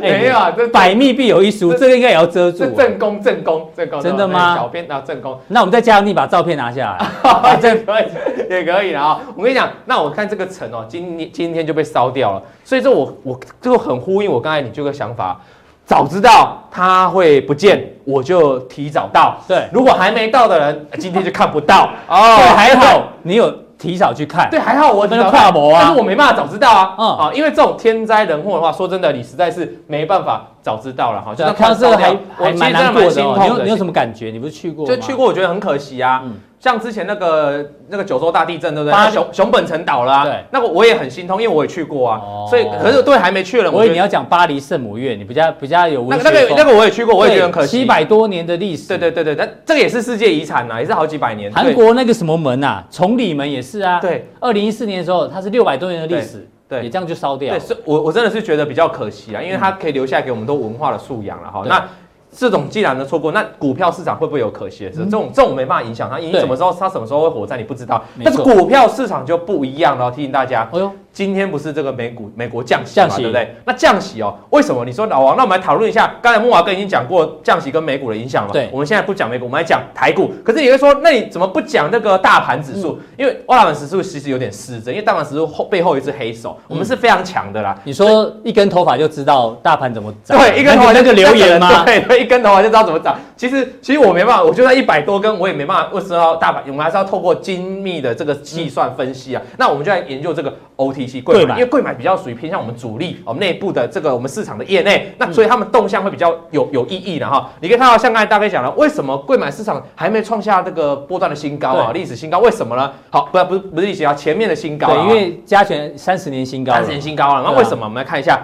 [0.00, 2.66] 没有啊，这百密必有一疏，这个应该也要遮住。
[2.76, 4.54] 正宫正宫正宫，真的吗？
[4.56, 5.38] 小编啊，正宫。
[5.48, 8.04] 那我们再加上你把照片拿下来，这可以
[8.50, 9.20] 也可以了啊。
[9.36, 15.40] 我跟你讲，那我看这个城哦，今天今天就被烧掉了，所以这我我这个很呼应我刚才你这个想法。
[15.84, 19.36] 早知道他会不见，我就提早到。
[19.46, 21.88] 对，如果还没到的人，今天就看不到。
[22.10, 24.48] 哦，对，还好你有提早去看。
[24.50, 26.94] 对，还好我那跨模啊，但是我没办法早知道啊。
[26.98, 31.34] 嗯啊，因为这种天灾人祸的话，说真的，你实在是没办法早知道了哈。
[31.34, 33.08] 就看到这个还还蛮难过的。
[33.08, 34.30] 你有你有什么感觉？
[34.30, 34.86] 你不是去过？
[34.86, 36.22] 就去过，我觉得很可惜啊。
[36.66, 39.12] 像之前那个那个九州大地震，对不对？
[39.12, 47.78] 熊熊本城倒了啊，对那个我也很心痛，因为我也去过啊，哦所以可是对还没去了，我以为你要讲巴黎圣母院，你比较比较有那个那个那个我也去过，我也觉得很可惜。
[47.78, 51.52] 七百多年的历史，对对对对，但这个也是世界遗产呐，也是好几百年。
[51.52, 54.00] 韩国那个什么门啊，崇礼门也是啊。
[54.00, 57.60] 对，二零一四年的时候，它是六百多年的历史，对对也这样就烧掉对，。
[57.60, 61.62] 是我我真的是觉得比较可惜啊，因为它可以留下来给我们都文化的素养了哈。
[61.68, 61.88] 那
[62.36, 64.98] 这种既然能错过，那股票市场会不会有可惜的事？
[65.04, 68.02] 这种这种没办法影响它，因为什么时候它什么时候会火灾你不知道。
[68.22, 70.68] 但是股票市场就不一样了，提醒大家。
[70.70, 73.56] 哎呦，今天不是这个美股美国降息嘛，息对不对？
[73.64, 74.84] 那降息哦，为什么？
[74.84, 76.14] 你说老王，那我们来讨论一下。
[76.20, 78.52] 刚才木华哥已经讲过降息跟美股的影响了。
[78.52, 80.30] 对我们现在不讲美股，我们来讲台股。
[80.44, 82.98] 可是你会说，那你怎么不讲那个大盘指数？
[83.16, 87.74] 因为大盘指数其实有点失真，因为大盘指数后背后一只黑手，我们是非常强的啦。
[87.84, 90.36] 你说一根头发就知道大盘怎么涨？
[90.38, 91.82] 对，一根头发那个留言吗？
[91.86, 93.16] 对，对，一根头发就知道怎么涨。
[93.38, 95.88] 其实，其实我没办法，我就算一百多根，我也没办法。
[95.94, 96.62] 为什么大盘？
[96.66, 99.40] 我们还是要透过精密的这个计算分析啊。
[99.56, 105.14] 那我们就来研究这个 OTC 柜买，柜买因为贵买比较属于偏向我们主力，我们内部的这个我们市场的业内。
[105.18, 107.50] 那所以他们动向会比较有有意义的哈。
[107.60, 111.92] 你可以看到，像刚才大飞讲了，为什么贵买市场还没创下这个波段的新高啊？
[111.92, 112.38] 历史新高？
[112.38, 112.92] 为什么呢？
[113.10, 114.94] 好，不不是不是历史新高，前面的新高啊。
[114.94, 117.42] 对，因为加权三十年新高，三十年新高了。
[117.42, 117.84] 那为什么？
[117.84, 118.40] 我们来看一下。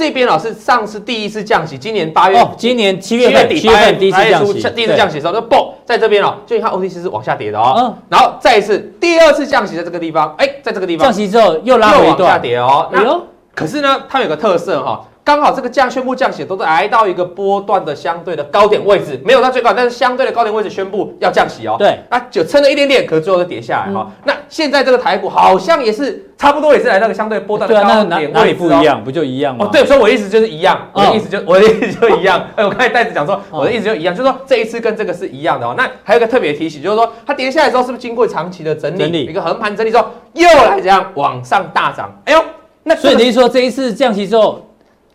[0.00, 7.94] 这边啊是上次第一次降息，今年八月哦，今年七月份，底八月份第一次降息，第一次降息的时候，就嘣，在这边哦，就你看 OTC 是往下跌的哦，嗯。
[8.08, 13.20] 然后再一次第二次降息在这个地方，哎，在这个地方降息之后又拉回往下，跌哦，那哎，
[13.54, 21.76] 可是呢，它有个特色哈、刚好这个降宣布降息都是来到一个波段的相对的高点位置，没有到最高，但是相对的高点位置宣布要降息哦。
[21.78, 29.04] 对，那就撑了一点点，可是最后就跌下来哈、那现在这个台股好像也是差不多也是来到一个相对波段的对啊，那高哪哪里点位不一样？
[29.04, 29.66] 不就一样吗？
[29.66, 32.44] 哦，对，所以我的意思就是一样，我的哦意思就、我的意思就一样。
[32.56, 35.76] 哎，我刚才 袋子讲说，我的意思就一样，就是说这一次跟这个是一样的哦。
[35.76, 42.12] 那还有一个特别提醒，就是说它跌下来之后，是不是经过长期的整理，整理一个横盘整理之后，又来这样往上大涨？
[42.24, 42.42] 哎呦，
[42.82, 44.66] 那这个所以你是说这一次降息之后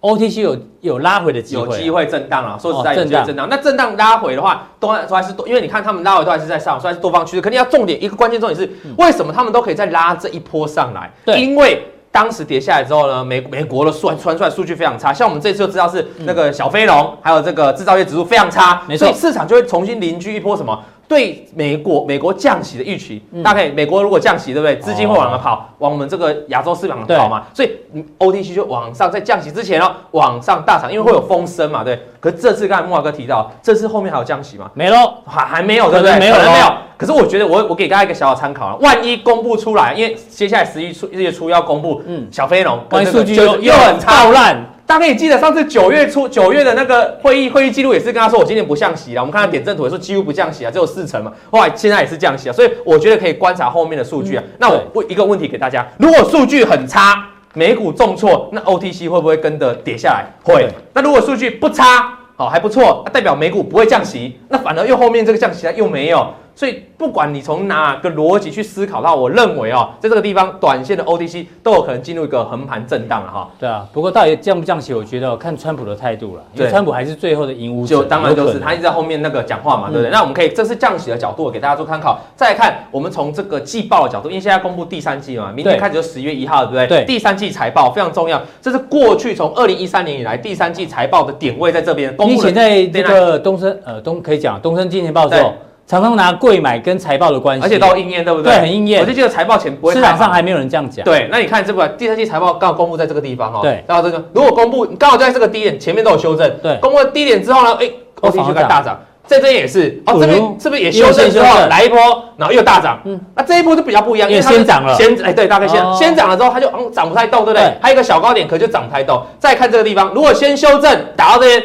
[0.05, 1.63] ，OTC 有有拉回的机会？
[1.63, 2.57] 有机会震荡啊。
[2.61, 3.47] 说实在，哦有机会震荡。
[3.49, 7.41] 那震荡拉回的话，都还都还是多，因为你看他们拉回都还是在上，虽然是多方趋势。
[7.41, 11.11] 肯定要重点一个关键重点是，为什么他们都可以再拉这一波上来？
[11.25, 11.83] 对因为。
[12.15, 20.81] 当时跌下来之后呢，美美国的算传出来数据非常差，像我们这次就知道是那个小非农，还有这个制造业指数非常差，没错所以市场就会重新凝聚一波什么？
[21.07, 24.75] 对美国美国降息的预期，大概美国如果降息，对不对？
[24.77, 25.69] 资金会往哪跑？
[25.79, 27.43] 往我们这个亚洲市场跑嘛。
[27.53, 31.99] 所以嗯 OTC 就往上，在降息之前哦，往上大涨，因为会有风声嘛，对。
[32.19, 34.69] 可是这次刚才木华哥提到，这次后面还有降息吗？
[34.73, 36.17] 没喽，还还没有，对不对？
[36.17, 36.73] 没有没有。
[36.97, 44.31] 可是我觉得我我给大家一个小小参考啊，万一公布出来，因为接下来十一月初要公布，嗯嗯，小非农跟万一数据又又很差爆。
[44.31, 49.21] 烂，大家可以记得上次九月初九月的那个会议会议记录也是跟他说，我今年不降息了。
[49.21, 51.31] 我们看他点阵图也说几乎不降息啊，只有四成嘛。
[51.49, 54.43] 后来现在也是降息啊，所以我觉得可以观察后面的数据啊。
[54.59, 60.25] 那我问一个问题给大家：如果数据很差，美股重挫，那 OTC 会不会跟着跌下来？
[60.43, 60.69] 会。
[60.93, 66.31] 那如果数据不差，好还不错，那代表美股不会降息，那反而又后面这个降息啊又没有。
[66.55, 73.49] 所以不管你从哪个逻辑去思考到，我认为哦，在这个地方短线的 OTC 都有可能进入一个横盘震荡了哈。
[73.59, 73.85] 对啊。
[73.91, 80.09] 不过到底降不降息，我觉得看川普的态度了，因为川普还是最后的赢无者，就当然就是他一直在后面那个讲话嘛，对不对？
[80.09, 82.17] 嗯那我们可以，这是降息的角度，给大家做参考。
[82.37, 86.87] 再来看，我们从这个季报的角度，因为现在公布第三季嘛，明天开始就十月一号，对不对？
[86.87, 92.15] 对第三季财报非常重要，这是过去从二零一三年以来第三季财报的点位在这边。
[92.15, 95.55] 公布了前在那个东升呃东可以讲东升金钱报的时候对，
[95.87, 98.53] 常常拿贵买跟财报的关系，而且都应验，对不对？
[98.53, 100.01] 对很应验我就记得财报前不会市。
[100.01, 101.03] 场上还没有人这样讲。
[101.05, 103.59] 对，那你看这个第三季财报刚好公布在这个地方哦。
[103.61, 106.51] 对然后这个如果公布刚好在这个低点，前面都有修正。
[106.63, 107.89] 对公布了低点之后呢，哎
[108.21, 108.99] 哦，OTC 就该大涨。
[109.27, 111.97] 在这边也是哦，这边是不是也修正之后来一波，
[112.37, 112.99] 然后又大涨？
[113.05, 117.73] 嗯嗯，那这一波就比较不一样，因为它先涨了先哎对，大概先哦先涨了之后，它就嗯涨不太动，对不对对？
[117.81, 119.19] 还有一个小高点，可就涨不太动。
[119.39, 121.63] 再看这个地方，如果先修正打到这边，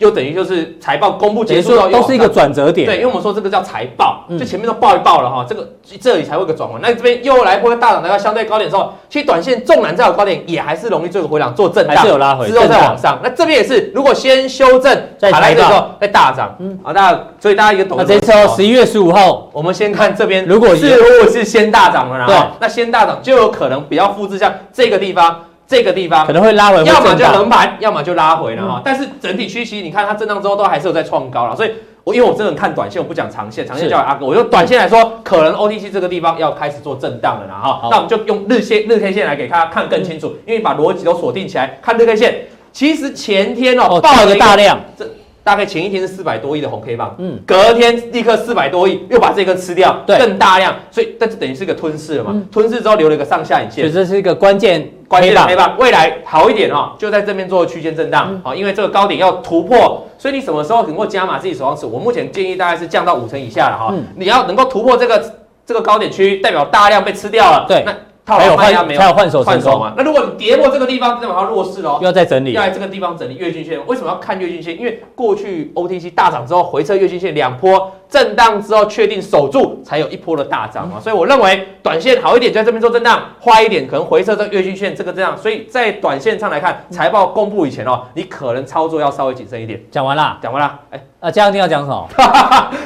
[0.00, 2.86] 又等于就是财报公布结束都是一个转折点。
[2.86, 5.68] 对，因为我们说这个叫财报，嗯就前面都报一报了哈，这个
[6.00, 6.80] 这里才会有个转换。
[6.80, 13.18] 那这边又来一波大涨来到相对高点的时候，其实短线纵然再有高点，也还是容易做个回档做震荡，还是有拉回之后再往上。
[13.22, 28.82] 那这边也是，如果先修正，再卡在这抬到时候再大涨，嗯，好，那所以大家一个懂那得这次哦，十一月十五号，我们先看这边，如果是如果是先大涨了，然对后那先大涨就有可能比较复制像这个地方，这个地方可能会拉回，要么就横盘，要么就拉回了哈。
[28.84, 31.70] 但是整体趋势，你看它震荡之后都还是有在创高了，所以
[32.02, 34.26] 我因为我真的很看短线，我不讲长线，长线是交给阿哥。
[34.26, 37.88] 我用短线来说，可能 OTC 这个地方要开始做震荡了啦哈。
[37.88, 42.34] 那我们就用日线日 K 线来给大家看更清楚，因为把逻辑都锁定起来，看日 K 线。
[42.72, 45.08] 其实前天哦哦，爆了大量，这
[45.44, 53.84] 大概前一天是四百多亿的红 K 棒，嗯嗯，隔天立刻四百多亿，又把这根吃掉，对更大量，所以但是等于是个吞噬了嘛，吞噬之后留了一个上下影线。
[53.84, 55.64] 所以这是一个关键关键的黑棒。
[55.64, 61.84] 黑棒，未来好一点哦，就在这边做区间震荡，好、因为这个高点要突破，所以你什么时候能够加码自己手上持？
[61.84, 64.04] 我目前建议大概是降到五成以下了哈、嗯。
[64.16, 65.34] 你要能够突破这个
[65.66, 67.82] 这个高点区，代表大量被吃掉了，对。
[67.84, 67.92] 那
[68.24, 69.94] 套才有换牢卖压没有换手换手嘛？
[69.96, 72.06] 那如果你跌破这个地方，代表它弱势喽又。
[72.06, 72.62] 要再整理要。
[72.62, 74.78] 在这个地方整理月均线，为什么要看月均线？
[74.78, 81.00] 因为过去 OTC 大涨之后回撤月均线两波震荡之后确定守住，才有一波的大涨嘛。
[81.00, 85.36] 所以我认为短线好一点就在这边做震荡，坏一点可能回撤这月均线这个震荡。
[85.36, 89.80] 所以在短线上来看，财报公布以前哦，你可能操作要稍微谨慎一点。
[89.90, 92.08] 讲完啦，讲完啦，哎，啊，嘉良定要讲什么？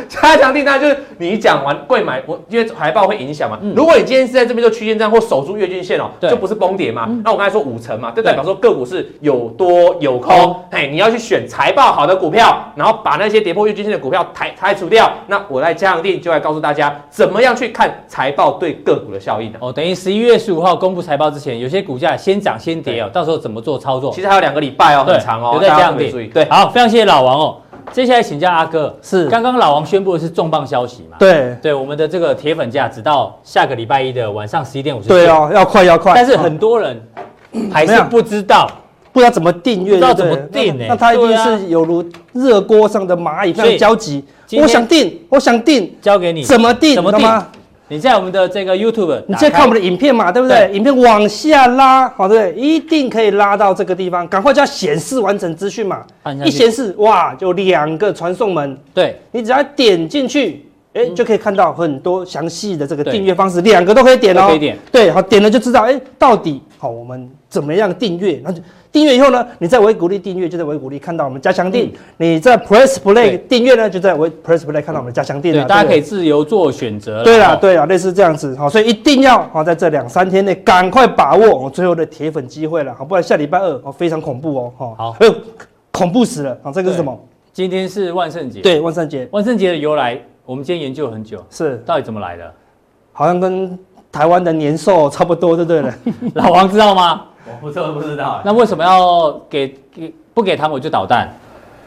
[0.09, 3.57] 加强订单就是你讲完贵买，我因为财报会影响嘛。
[3.77, 7.09] 如果你今天是在这边做区间震荡或守住月均线哦，就不是崩跌嘛。
[7.25, 10.61] 那我刚才说五成嘛，就代表说个股是有多有空。
[10.71, 15.09] 哎，你要去选财报好的股票，然后把那些跌破月均线的股票排排除掉。
[15.29, 19.59] 那我在加强定就来告诉大家，怎么样去看财报对个股的效应呢？
[19.61, 24.11] 哦，等于十一月十五号公布财报之前，有些股价先涨先跌哦，到时候怎么做操作？
[24.13, 26.31] 其实还有两个礼拜哦，很长哦，留在大加强定。
[26.31, 27.57] 对，好，非常谢谢老王哦。
[27.93, 31.17] 接下来请教阿哥，是刚刚老王宣布的是重磅消息嘛？
[31.19, 35.09] 对对，我们的这个铁粉价直到下个礼拜一的晚上十一点五十。
[35.09, 37.01] 对，哦，要快要快，但是很多人
[37.71, 38.69] 还是不知道，
[39.13, 44.25] 不知道怎么订阅，不知道怎么订呢那他一定是有如热锅上的蚂蚁，非常焦急。
[44.61, 46.43] 我想订，我想订，交给你。
[46.43, 46.95] 怎么订？
[46.95, 47.29] 怎么订？
[47.95, 50.67] 你在我们的这个 YouTube，你现在看我们的影片嘛，对不对？
[50.67, 52.61] 对影片往下拉，好，对不对？
[52.61, 56.03] 一定可以拉到这个地方，赶快就要显示完整资讯嘛
[56.45, 64.49] 一显示，哇，就两个传送门，对你只要点进去，哎，就可以看到很多详细的这个对订阅方式，两个都可以点哦。
[64.49, 64.77] 可以点。
[64.91, 68.39] 对，好，点了就知道，哎，到底好我们怎么样订阅？
[68.45, 68.61] 那就
[68.93, 77.25] 订阅以后呢，你在微股利订阅就在微股利看到我们加强订，你在 Press Play 订阅呢，就在维 Press Play 看到我们加强订对，大家可以自由做选择了。
[77.25, 85.35] 对啦，哦，对啦，类似这样子，好，所以一定要好在这两三天内赶快把握我最后的铁粉机会了，好，不然下礼拜二哦非常恐怖哦，哈，好哎呦，
[85.91, 87.19] 恐怖死了，好，这个是什么？
[87.55, 92.53] 今天是万圣节。，对，万圣节万圣节的由来，我们今天研究了很久，是到底怎么来的？
[93.17, 93.79] 好像跟
[94.15, 95.93] 台湾的年兽差不多，对不对了？
[96.37, 97.23] 老王知道吗？
[97.47, 101.29] 我不知道不知道，那为什么要给给不给糖我就捣蛋？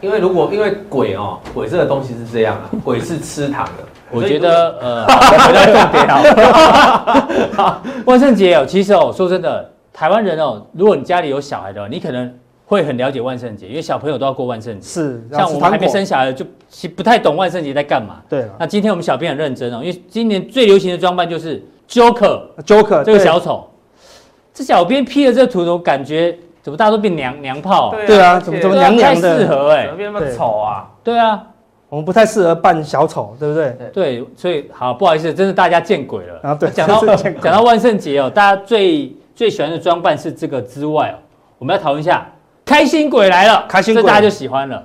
[0.02, 3.84] 因为如果因为鬼哦，鬼这个东西是这样啊， 鬼是吃糖的。
[4.10, 6.06] 我觉得呃，回到重点
[7.56, 7.82] 啊。
[8.04, 12.30] 万圣节哦，其实哦，说真的，台湾人哦，如果你家里有小孩的话，你可能
[12.66, 14.86] 会很了解万圣节，因为小朋友都要过万圣节。
[14.86, 18.16] 是，像我们还没生生，小孩的，就其不太懂万圣节在干嘛。
[18.28, 23.68] 对了那今天我们小编很认真哦，因为今年最流行的装扮就是 Joker，Joker 这个小丑。
[24.52, 27.94] 这小编 P 的这个图，我感觉怎么大家都变娘娘炮？
[28.06, 30.88] 对啊怎么怎么娘娘的太适合哎、怎么变那么丑啊？
[31.04, 31.40] 对啊，
[31.88, 33.76] 我们不太适合扮小丑，对不对？
[33.92, 36.40] 对，所以好不好意思，真是大家见鬼了。
[36.42, 41.16] 啊，对，讲到 讲到万圣节哦，大家最最喜欢的装扮是这个之外哦，
[41.58, 42.26] 我们要讨论一下
[42.64, 44.82] 开心鬼来了，开心鬼这大家就喜欢了。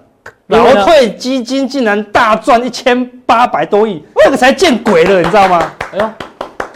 [0.48, 5.72] 劳退基金竟然大赚一千八百多亿，这个才见鬼了，你知道吗？
[5.92, 6.10] 哎呦，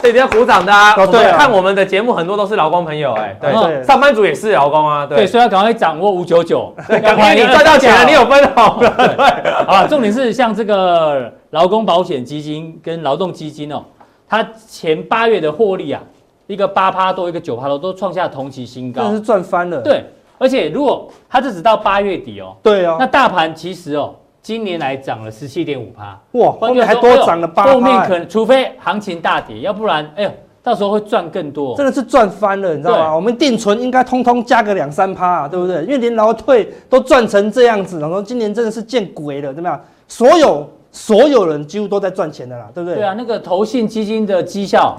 [0.00, 0.94] 这一定要鼓掌的啊！
[0.96, 5.26] 哦对看我们的节目很多都是劳工朋友，哎，对上班族也是劳工啊，对，对。
[5.26, 9.50] 所以要赶快掌握五九九，赶快你赚到钱了，你有分 红了，对。
[9.66, 13.82] 啊，重点是像这个劳工保险基金跟劳动基金哦，
[14.28, 16.00] 它前八月的获利啊，
[16.46, 19.20] 一个八趴多，一个九趴多，都创下同期新高真是。
[19.20, 19.82] 赚翻了。
[19.82, 20.04] 对，
[20.38, 30.30] 而且如果它这只到八月底哦，对哦那，大盘其实哦，今年来涨了十七点五趴，哇，后面还多涨了八趴，后面可能除非行情大跌，要不然哎呦，
[30.62, 31.76] 到时候会赚更多。
[31.76, 33.14] 真的是赚翻了，你知道吗？
[33.14, 35.82] 我们定存应该通通加个两三趴啊，对不对？
[35.82, 39.78] 因为连劳退都赚成这样子，然后今年真的是见鬼了，怎么样？
[40.06, 42.96] 所有所有人几乎都在赚钱的啦，对不对？
[42.96, 44.98] 对啊，那个投信基金的绩效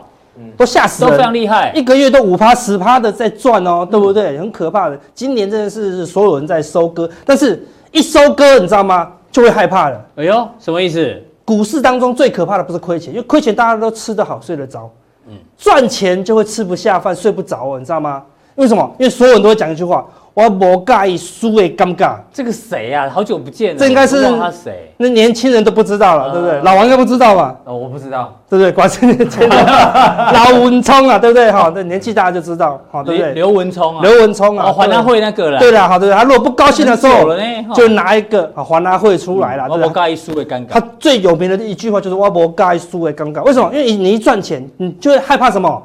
[0.56, 1.72] 都吓死都非常人，厉害。
[1.74, 4.38] 一个月都五趴十趴的在赚哦，对不嗯对？
[4.38, 5.00] 很可怕的。
[5.16, 9.12] 今年真的是所有人在收割，但是一收割，你知道吗？
[9.32, 10.06] 就会害怕了。
[10.16, 11.22] 哎呦，什么意思？
[11.46, 14.90] 股市当中最可怕的不是亏钱，因为亏钱大家都吃得好、睡得着。
[15.28, 18.24] 嗯赚钱就会吃不下饭、睡不着哦，你知道吗？
[18.56, 18.96] 为什么？
[19.00, 20.06] 因为所有人都会讲一句话：
[20.40, 22.16] 我无介意输的尴尬。
[22.32, 23.10] 这个谁呀、啊？
[23.14, 24.22] 好久不见了，这应该是
[24.64, 24.94] 谁？
[24.96, 26.60] 那年轻人都不知道了，啊对不对？
[26.62, 27.56] 老王应该不知道吧？
[27.66, 28.72] 哦，我不知道，对不对？
[28.72, 29.50] 果然是年轻人，
[30.34, 31.52] 老文聪啊，对不对？
[31.52, 33.34] 好，那年纪大家就知道，好，对不对？
[33.34, 36.18] 刘文聪啊，刘文聪啊，哦，还他会那个了，对了，好，对不对？
[36.18, 37.30] 他如果不高兴的时候
[37.76, 40.84] 就拿一个啊还他会出来了，我对不介意输的尴尬他。
[41.00, 43.70] 最有名的一句话就是“我不该输的尴尬”，为什么？
[43.74, 45.82] 因为你一赚钱，你就会害怕什么？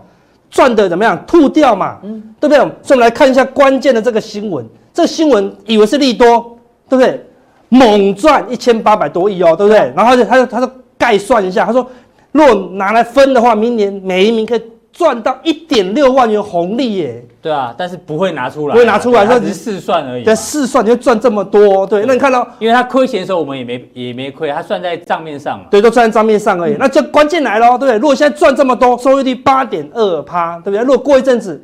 [0.55, 1.21] 赚的怎么样？
[1.27, 2.59] 吐掉嘛，嗯对不对？
[2.81, 4.65] 所以我们来看一下关键的这个新闻。
[4.93, 6.57] 这个新闻以为是利多，
[6.89, 7.21] 对不对？
[7.69, 9.93] 猛赚一千八百多亿哦，对不对？
[9.97, 11.85] 然后他就他就他就概算一下，他说，
[12.31, 14.63] 如果拿来分的话，明年每一名可以
[14.95, 17.27] 赚到一点六万元红利耶。
[17.43, 20.23] 对啊，但是不会拿出来，不会拿出来，他只是试算而已。
[20.25, 22.05] 但，试算你就赚这么多，对。
[22.07, 25.67] 那你看到，因为他亏钱的时候，我们也没也没亏，他算在账面上嘛。
[25.71, 26.77] 对，都算在账面上而已。
[26.79, 27.97] 那就关键来了，对不对？
[27.97, 30.81] 如果现在赚这么多，收益率八点二趴，对不对？
[30.81, 31.63] 如果过一阵子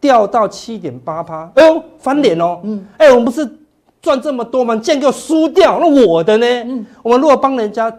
[0.00, 2.60] 掉到七点八趴，哎呦，翻脸哦。
[2.62, 2.86] 嗯。
[2.96, 3.46] 哎，我们不是。
[4.02, 4.72] 赚这么多吗？
[4.72, 6.46] 你竟然给我输掉，那我的呢？
[6.46, 7.94] 嗯，我们如果帮人家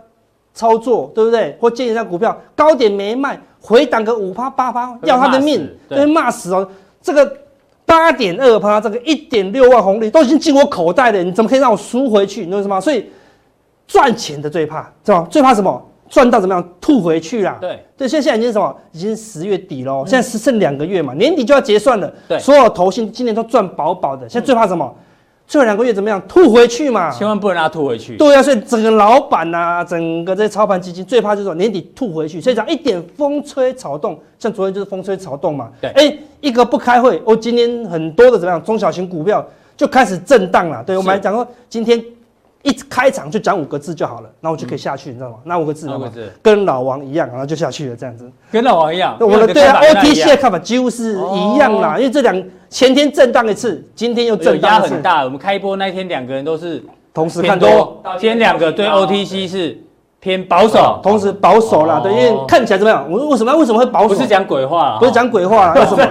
[0.51, 1.55] 操作，对不对？
[1.61, 6.67] 或借人家股票，高点没卖，回档个五趴八趴，要他的命，被骂死哦。
[7.01, 7.37] 这个
[7.85, 12.41] 八点二趴，这个一点六万红利都已经进我口袋了，你怎么可以让我输回去？
[12.41, 12.81] 你知道什么？
[12.81, 13.09] 所以
[13.87, 15.27] 赚钱的最怕，是吧？
[15.29, 15.81] 最怕什么？
[16.09, 17.57] 赚到怎么样吐回去啦？
[17.61, 18.75] 对对，现在现在已经什么？
[18.91, 22.13] 已经十月底喽，现在只剩两个月嘛，年底就要结算了。
[22.27, 24.93] 对，所有投信今年都赚饱饱的，现在最怕什么？
[25.51, 26.21] 最后两个月怎么样？
[26.29, 28.15] 吐回去嘛，千万不能让它吐回去。
[28.15, 32.39] 对啊，所以整个老板呐、啊，整个这些操盘基金最怕就是说年底吐回去。
[32.39, 35.69] 所以讲一点风吹草动，像昨天就是风吹草动嘛。
[35.81, 38.63] 对，哎，一个不开会，哦，今天很多的怎么样？
[38.63, 39.45] 中小型股票
[39.75, 40.81] 就开始震荡了。
[40.85, 42.01] 对，我们来讲说，今天
[42.63, 45.35] 一开场就讲五个字就好了，那我就可以下去，嗯、你知道吗？
[45.43, 48.29] 那五个字，五个字，跟老王一样，然后就下去了，这样子。
[48.51, 52.43] 跟老王一样，我的对啊，OTC 的看法几乎是一样啦，哦、因为这两。
[52.71, 55.25] 前天震荡一次，今天又震荡压很大。
[55.25, 56.81] 我们开播那天，两个人都是
[57.13, 58.01] 同时看多。
[58.17, 59.77] 今天两个对 OTC 是
[60.21, 61.99] 偏保守，同时保守啦。
[62.01, 63.05] 对，因为看起来怎么样？
[63.11, 64.07] 我为什么为什么会保守？
[64.07, 66.07] 不是讲鬼话，不是讲鬼话， 为什么？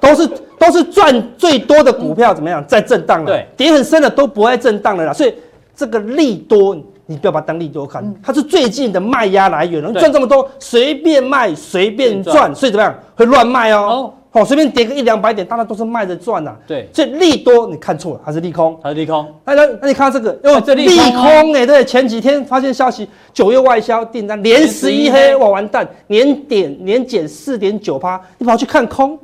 [0.00, 0.28] 都是
[0.58, 2.64] 都是赚最多的股票怎么样？
[2.66, 3.26] 在震荡了。
[3.26, 5.12] 对，跌很深的都不会震荡了啦。
[5.12, 5.32] 所以
[5.74, 9.82] 这个利多，你不要把它当利多看，它是最近的卖压来源。
[9.94, 12.94] 赚这么多，随便卖随便赚，所以怎么样？
[13.16, 14.12] 会乱卖哦。
[14.32, 16.56] 哦，随便跌个一两百点，大家都是卖着赚呐。
[16.66, 18.76] 对，所以利多你看错了，还是利空？
[18.82, 19.24] 还是利空？
[19.44, 29.16] 那那那你看到这个，因为这利空哎，对，前几天发现消息，九月外销订单连十一黑，哇，完蛋，年点年减四点九趴，你跑去看空，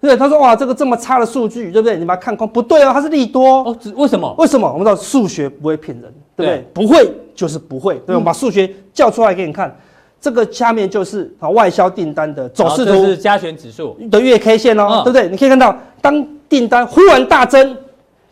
[0.00, 1.96] 对，他说哇，这个这么差的数据，对不对？
[1.96, 3.76] 你把它看空，不对哦，它是利多哦。
[3.96, 4.34] 为什么？
[4.38, 4.66] 为什么？
[4.66, 6.66] 我们知道数学不会骗人，对不对？
[6.72, 9.76] 不会就是不会，对，我们把数学叫出来给你看。
[10.22, 15.28] 这个下面就是啊外销订单的走势图，这是加权指数的月 K 线哦，对不对？
[15.28, 17.76] 你可以看到，当订单忽然大增，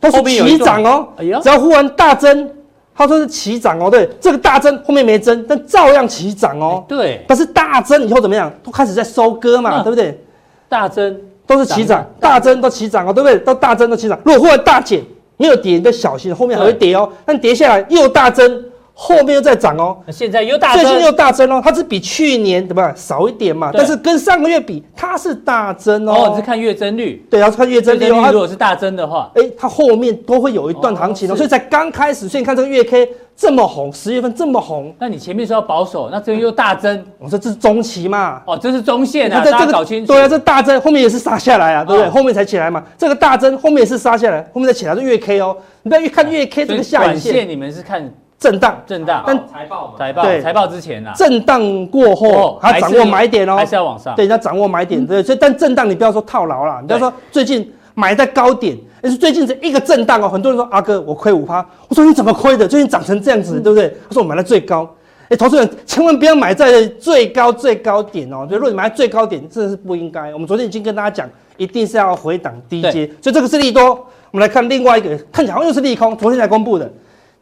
[0.01, 1.09] 都是齐涨哦。
[1.19, 2.51] 只要忽然大增，
[2.95, 3.91] 它说是齐涨哦。
[3.91, 6.85] 对，这个大增后面没增，但照样齐涨哦。
[6.87, 8.53] 对，但是大增以后怎么样？
[8.63, 10.23] 都开始在收割嘛，对不对？
[10.69, 11.19] 大增
[11.49, 13.39] 都是齐涨，大增都齐涨哦，对不对？
[13.39, 14.17] 都大增都齐涨。
[14.25, 15.03] 如果忽然大减，
[15.39, 17.11] 没有跌，你就小心，后面还会跌哦。
[17.25, 18.65] 但跌下来又大增。
[19.01, 26.13] 后面又在涨哦，现在又大增，最近又大增哦，它是比去年对吧少一点嘛，但是跟上个月比，它是大增哦。
[26.13, 27.25] 哦，你是看月增率？
[27.31, 28.09] 对，要看月增率。
[28.09, 38.43] 如果是大增的话，哎，它后面都会有一段行情哦，所以才刚开始，所以你看这个月 K 这么红，十月份这么红，那你前面说要保守，那这边又大增，我说这是中期嘛？
[38.47, 40.13] 哦，这是中线啊，大家搞清楚。
[40.13, 42.11] 对啊，这大增后面也是杀下来啊，对不对？
[42.11, 48.13] 后面才起来嘛，这个大增后面也是杀下来，后面再起来是月 K 哦，你不要越看月 K 这个下影线，你们是看。
[48.39, 62.69] 震荡，震荡，但财报嘛，财报，对，财报之前啊，震荡过后，还掌握买点哦，还是要往上，对，要掌握买点，对，所以但震荡你不要说套牢了，你不要说最近买在高点，而是最近这一个震荡哦，很多人说阿哥我亏五趴，我说你怎么亏的？
[62.69, 63.89] 最近涨成这样子，对不对？
[64.09, 64.89] 他说我买在最高，
[65.31, 70.33] 哎，投资人千万不要买在最高最高点哦，就如果你买在最高点，真的是不应该。
[70.33, 74.07] 我们昨天已经跟大家讲，一定是要回档低阶，所以这个是利多。
[74.31, 76.89] 我们来看另外一个，看起来好像又是利空，昨天才公布的。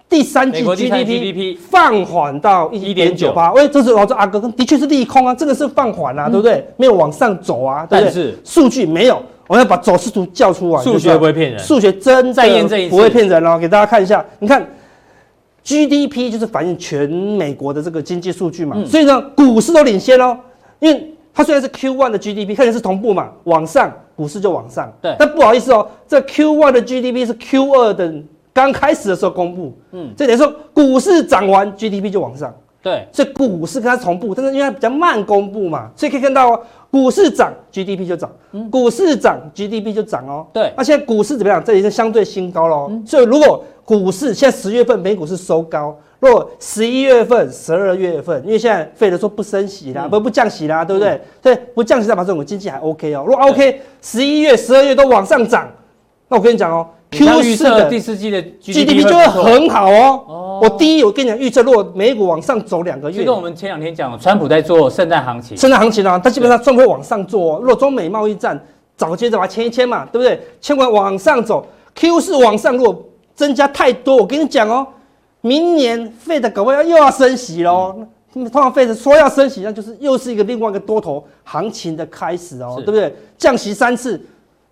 [0.09, 6.65] 第三季 GDP 放缓到一点九八，喂，这是我说阿哥，的确是利空啊，这个是放缓啊，对不对？
[6.77, 8.35] 没有往上走啊，对不对？
[8.45, 10.81] 数据没有，我要把走势图叫出来。
[10.81, 13.59] 数学不会骗人，数学真在验证一次，不会骗人哦。
[13.59, 14.65] 给大家看一下，你看
[15.65, 20.39] GDP 就是反映全美国的这个经济数据嘛，所以呢，股市都领先哦，
[20.79, 25.17] 因为它虽然是 Q1 的 GDP 看起来是同步嘛，往上股市就往上，对。
[25.19, 28.15] 但不好意思哦，这 Q1 的 GDP 是 Q2 的。
[28.57, 32.51] 刚开始的时候公布，嗯，这等于说股市涨完 GDP 就往上，
[32.83, 41.63] 对，所以股市跟它同步，但是因为它比较慢公布嘛，所以可以看到哦，股市涨 GDP 就涨，嗯，股市涨 GDP 就涨哦，对，那现在股市怎么样？
[41.63, 51.21] 这里是相对新高喽，嗯，所以如果股市现在十月份美股是收高，如果十一月份、十二月份，因为现在费德说不升息啦，不不降息啦，对不对？
[51.43, 55.69] 对，不降息代表这种经济还 OK 哦，如果 OK，十一月、十二月都往上涨，
[56.29, 56.87] 那我跟你讲哦。
[57.09, 60.25] Q 四的第四季的 GDP 就会很好哦。
[60.27, 67.59] 哦，我第一，我跟你讲预测，如果美股往上走两个月，就跟我们前两天讲，川普在做圣诞行情，圣诞行情啊，它基本上算会往上做哦。
[67.61, 68.61] 如果中美贸易战
[68.97, 70.39] 早接着把它签一签嘛，对不对？
[70.61, 71.65] 签完往上走
[71.95, 73.05] ，Q 四往上，如果
[73.37, 74.85] 增加太多，我跟你讲哦，
[75.43, 77.95] 明年 Fed 搞不好又要升息喽。
[78.35, 83.15] 通常 Fed 说要升息，那就是又是一个另外一个多头行情的开始哦，对不对？
[83.39, 84.21] 降息三次，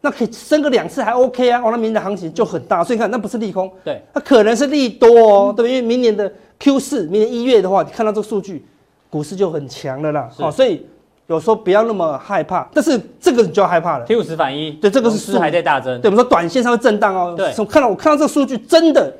[0.04, 5.70] 那可以升个两次还 OK 啊，哦，那明年的行情就很大，所以你看那不是利空，对，那可能是利多哦，对不对？
[5.70, 6.30] 因为明年的
[6.60, 8.66] Q 四，明年一月的话，你看到这个数据，
[9.08, 10.86] 股市就很强了啦，好，所以
[11.26, 19.10] 有时候不要那么害怕，但是这个你就要害怕了，T 五十反一，对，这个是是还在大增，对，我们说短线上会震荡哦，对，我看到我看到这个数据真的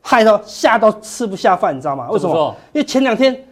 [0.00, 2.08] 害到吓到吃不下饭，你知道吗？
[2.10, 2.56] 为什么？
[2.72, 3.44] 因为前两天。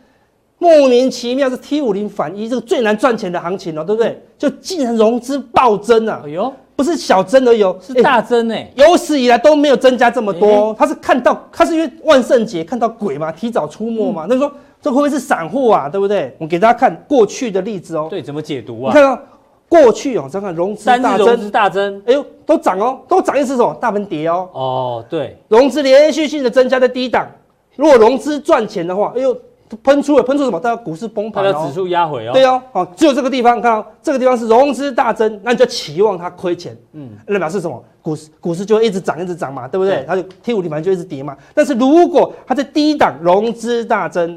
[0.63, 4.23] 莫名其妙是 T 五零反一，这个最难赚钱的行情哦，对不对？
[4.39, 6.23] 就竟然融资暴增啊！
[6.25, 8.71] 哎呦，不是小增而已哦，是大增哎！
[8.77, 10.73] 有史以来都没有增加这么多。
[10.79, 14.25] 他是看到，他是因为万圣节看到鬼嘛，提早出没嘛。
[14.29, 15.89] 那说这会不会是散户啊？
[15.89, 16.33] 对不对？
[16.39, 18.07] 我给大家看过去的例子哦。
[18.09, 18.93] 对，怎么解读啊？
[18.95, 19.21] 你看到
[19.69, 23.77] 过去哦，再看融资大增，融资大增，哎呦，都涨哦，都涨意思是什么？
[23.81, 24.49] 大盘跌哦。
[24.53, 27.27] 哦，对，融资连续性的增加在低档，
[27.75, 29.37] 如果融资赚钱的话，哎呦。
[29.77, 30.59] 喷出了，喷出什么？
[30.59, 32.33] 大家股市崩盘，指数压回哦。
[32.33, 37.83] 对哦，好，只有这个地方，看到这个地方是融资大增，那你就期望它亏钱，嗯，那表示什么？
[38.03, 40.05] 股市股市就会一直涨，一直涨嘛，对不对？
[40.07, 41.37] 它就 T 五零盘就一直跌嘛。
[41.55, 44.29] 但是如果它在低档融资大增，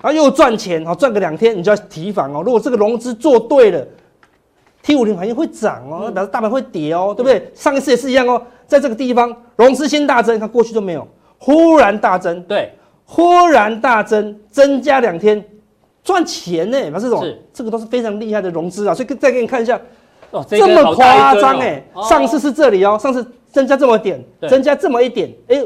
[0.00, 2.42] 然后又赚钱，好赚个两天，你就要提防哦。
[2.44, 3.82] 如果这个融资做对了
[4.82, 7.50] ，T 五零盘又会涨哦，那表示大盘会跌哦，对不对？
[7.54, 11.08] 上一次也是一样哦，在这个地方融资先大增，它过去都没有，
[11.38, 12.72] 忽然大增，对。
[13.10, 15.42] 忽然大增，增加两天
[16.04, 16.76] 赚钱呢？
[16.92, 18.94] 那这种这个都是非常厉害的融资啊！
[18.94, 19.80] 所以再给你看一下，
[20.30, 21.82] 哦，这么夸张哎！
[22.06, 25.64] 上次是这里哦，上次增加这么点，增加这么一点，哎，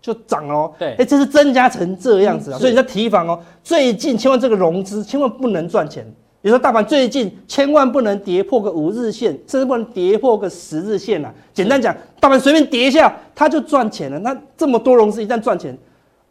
[0.00, 0.72] 就涨哦。
[0.78, 2.58] 对，哎，这是增加成这样子啊！
[2.60, 3.40] 所以你要提防哦。
[3.64, 6.06] 最近千万这个融资千万不能赚钱。
[6.40, 11.34] 比如说大盘最近千万不能跌破个五日线，甚至不能跌破个十日线啊！
[11.52, 14.18] 简单讲，大盘随便跌一下，它就赚钱了。
[14.20, 15.76] 那这么多融资一旦赚钱。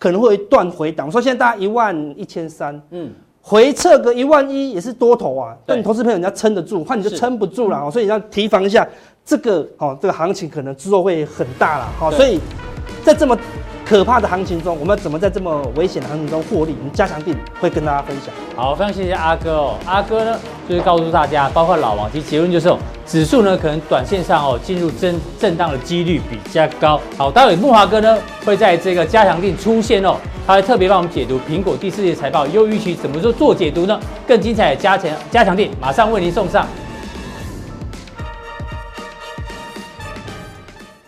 [0.04, 3.10] 可能会断回档，我说现在大概一万一千三，嗯，
[3.42, 8.86] 回撤个一万一也是多头啊，但你投资朋友你要撑得住，换你就撑不住了哦，所以你要提防一下
[9.24, 12.38] 这个哦，这个行情可能之后会很大了，好，所以
[13.02, 13.38] 在这么。
[13.94, 16.76] 可怕的行情中，我们要怎么在这么危险的行情中获利？
[16.80, 18.34] 我们加强定会跟大家分享。
[18.56, 19.76] 好，非常谢谢阿哥哦。
[19.86, 20.36] 阿哥呢，
[20.68, 27.00] 就是告诉大家，包括老王，其实结论就是哦，指数呢可能短线上哦进入震震荡的几率比较高。
[27.20, 30.16] 好，待会木华哥呢会在这个加强定出现哦，
[30.48, 34.00] 他会特别帮我们解读苹果第四季财报优于预期，怎么做做解读呢？
[34.28, 36.66] 更精彩的加强加强定马上为您送上。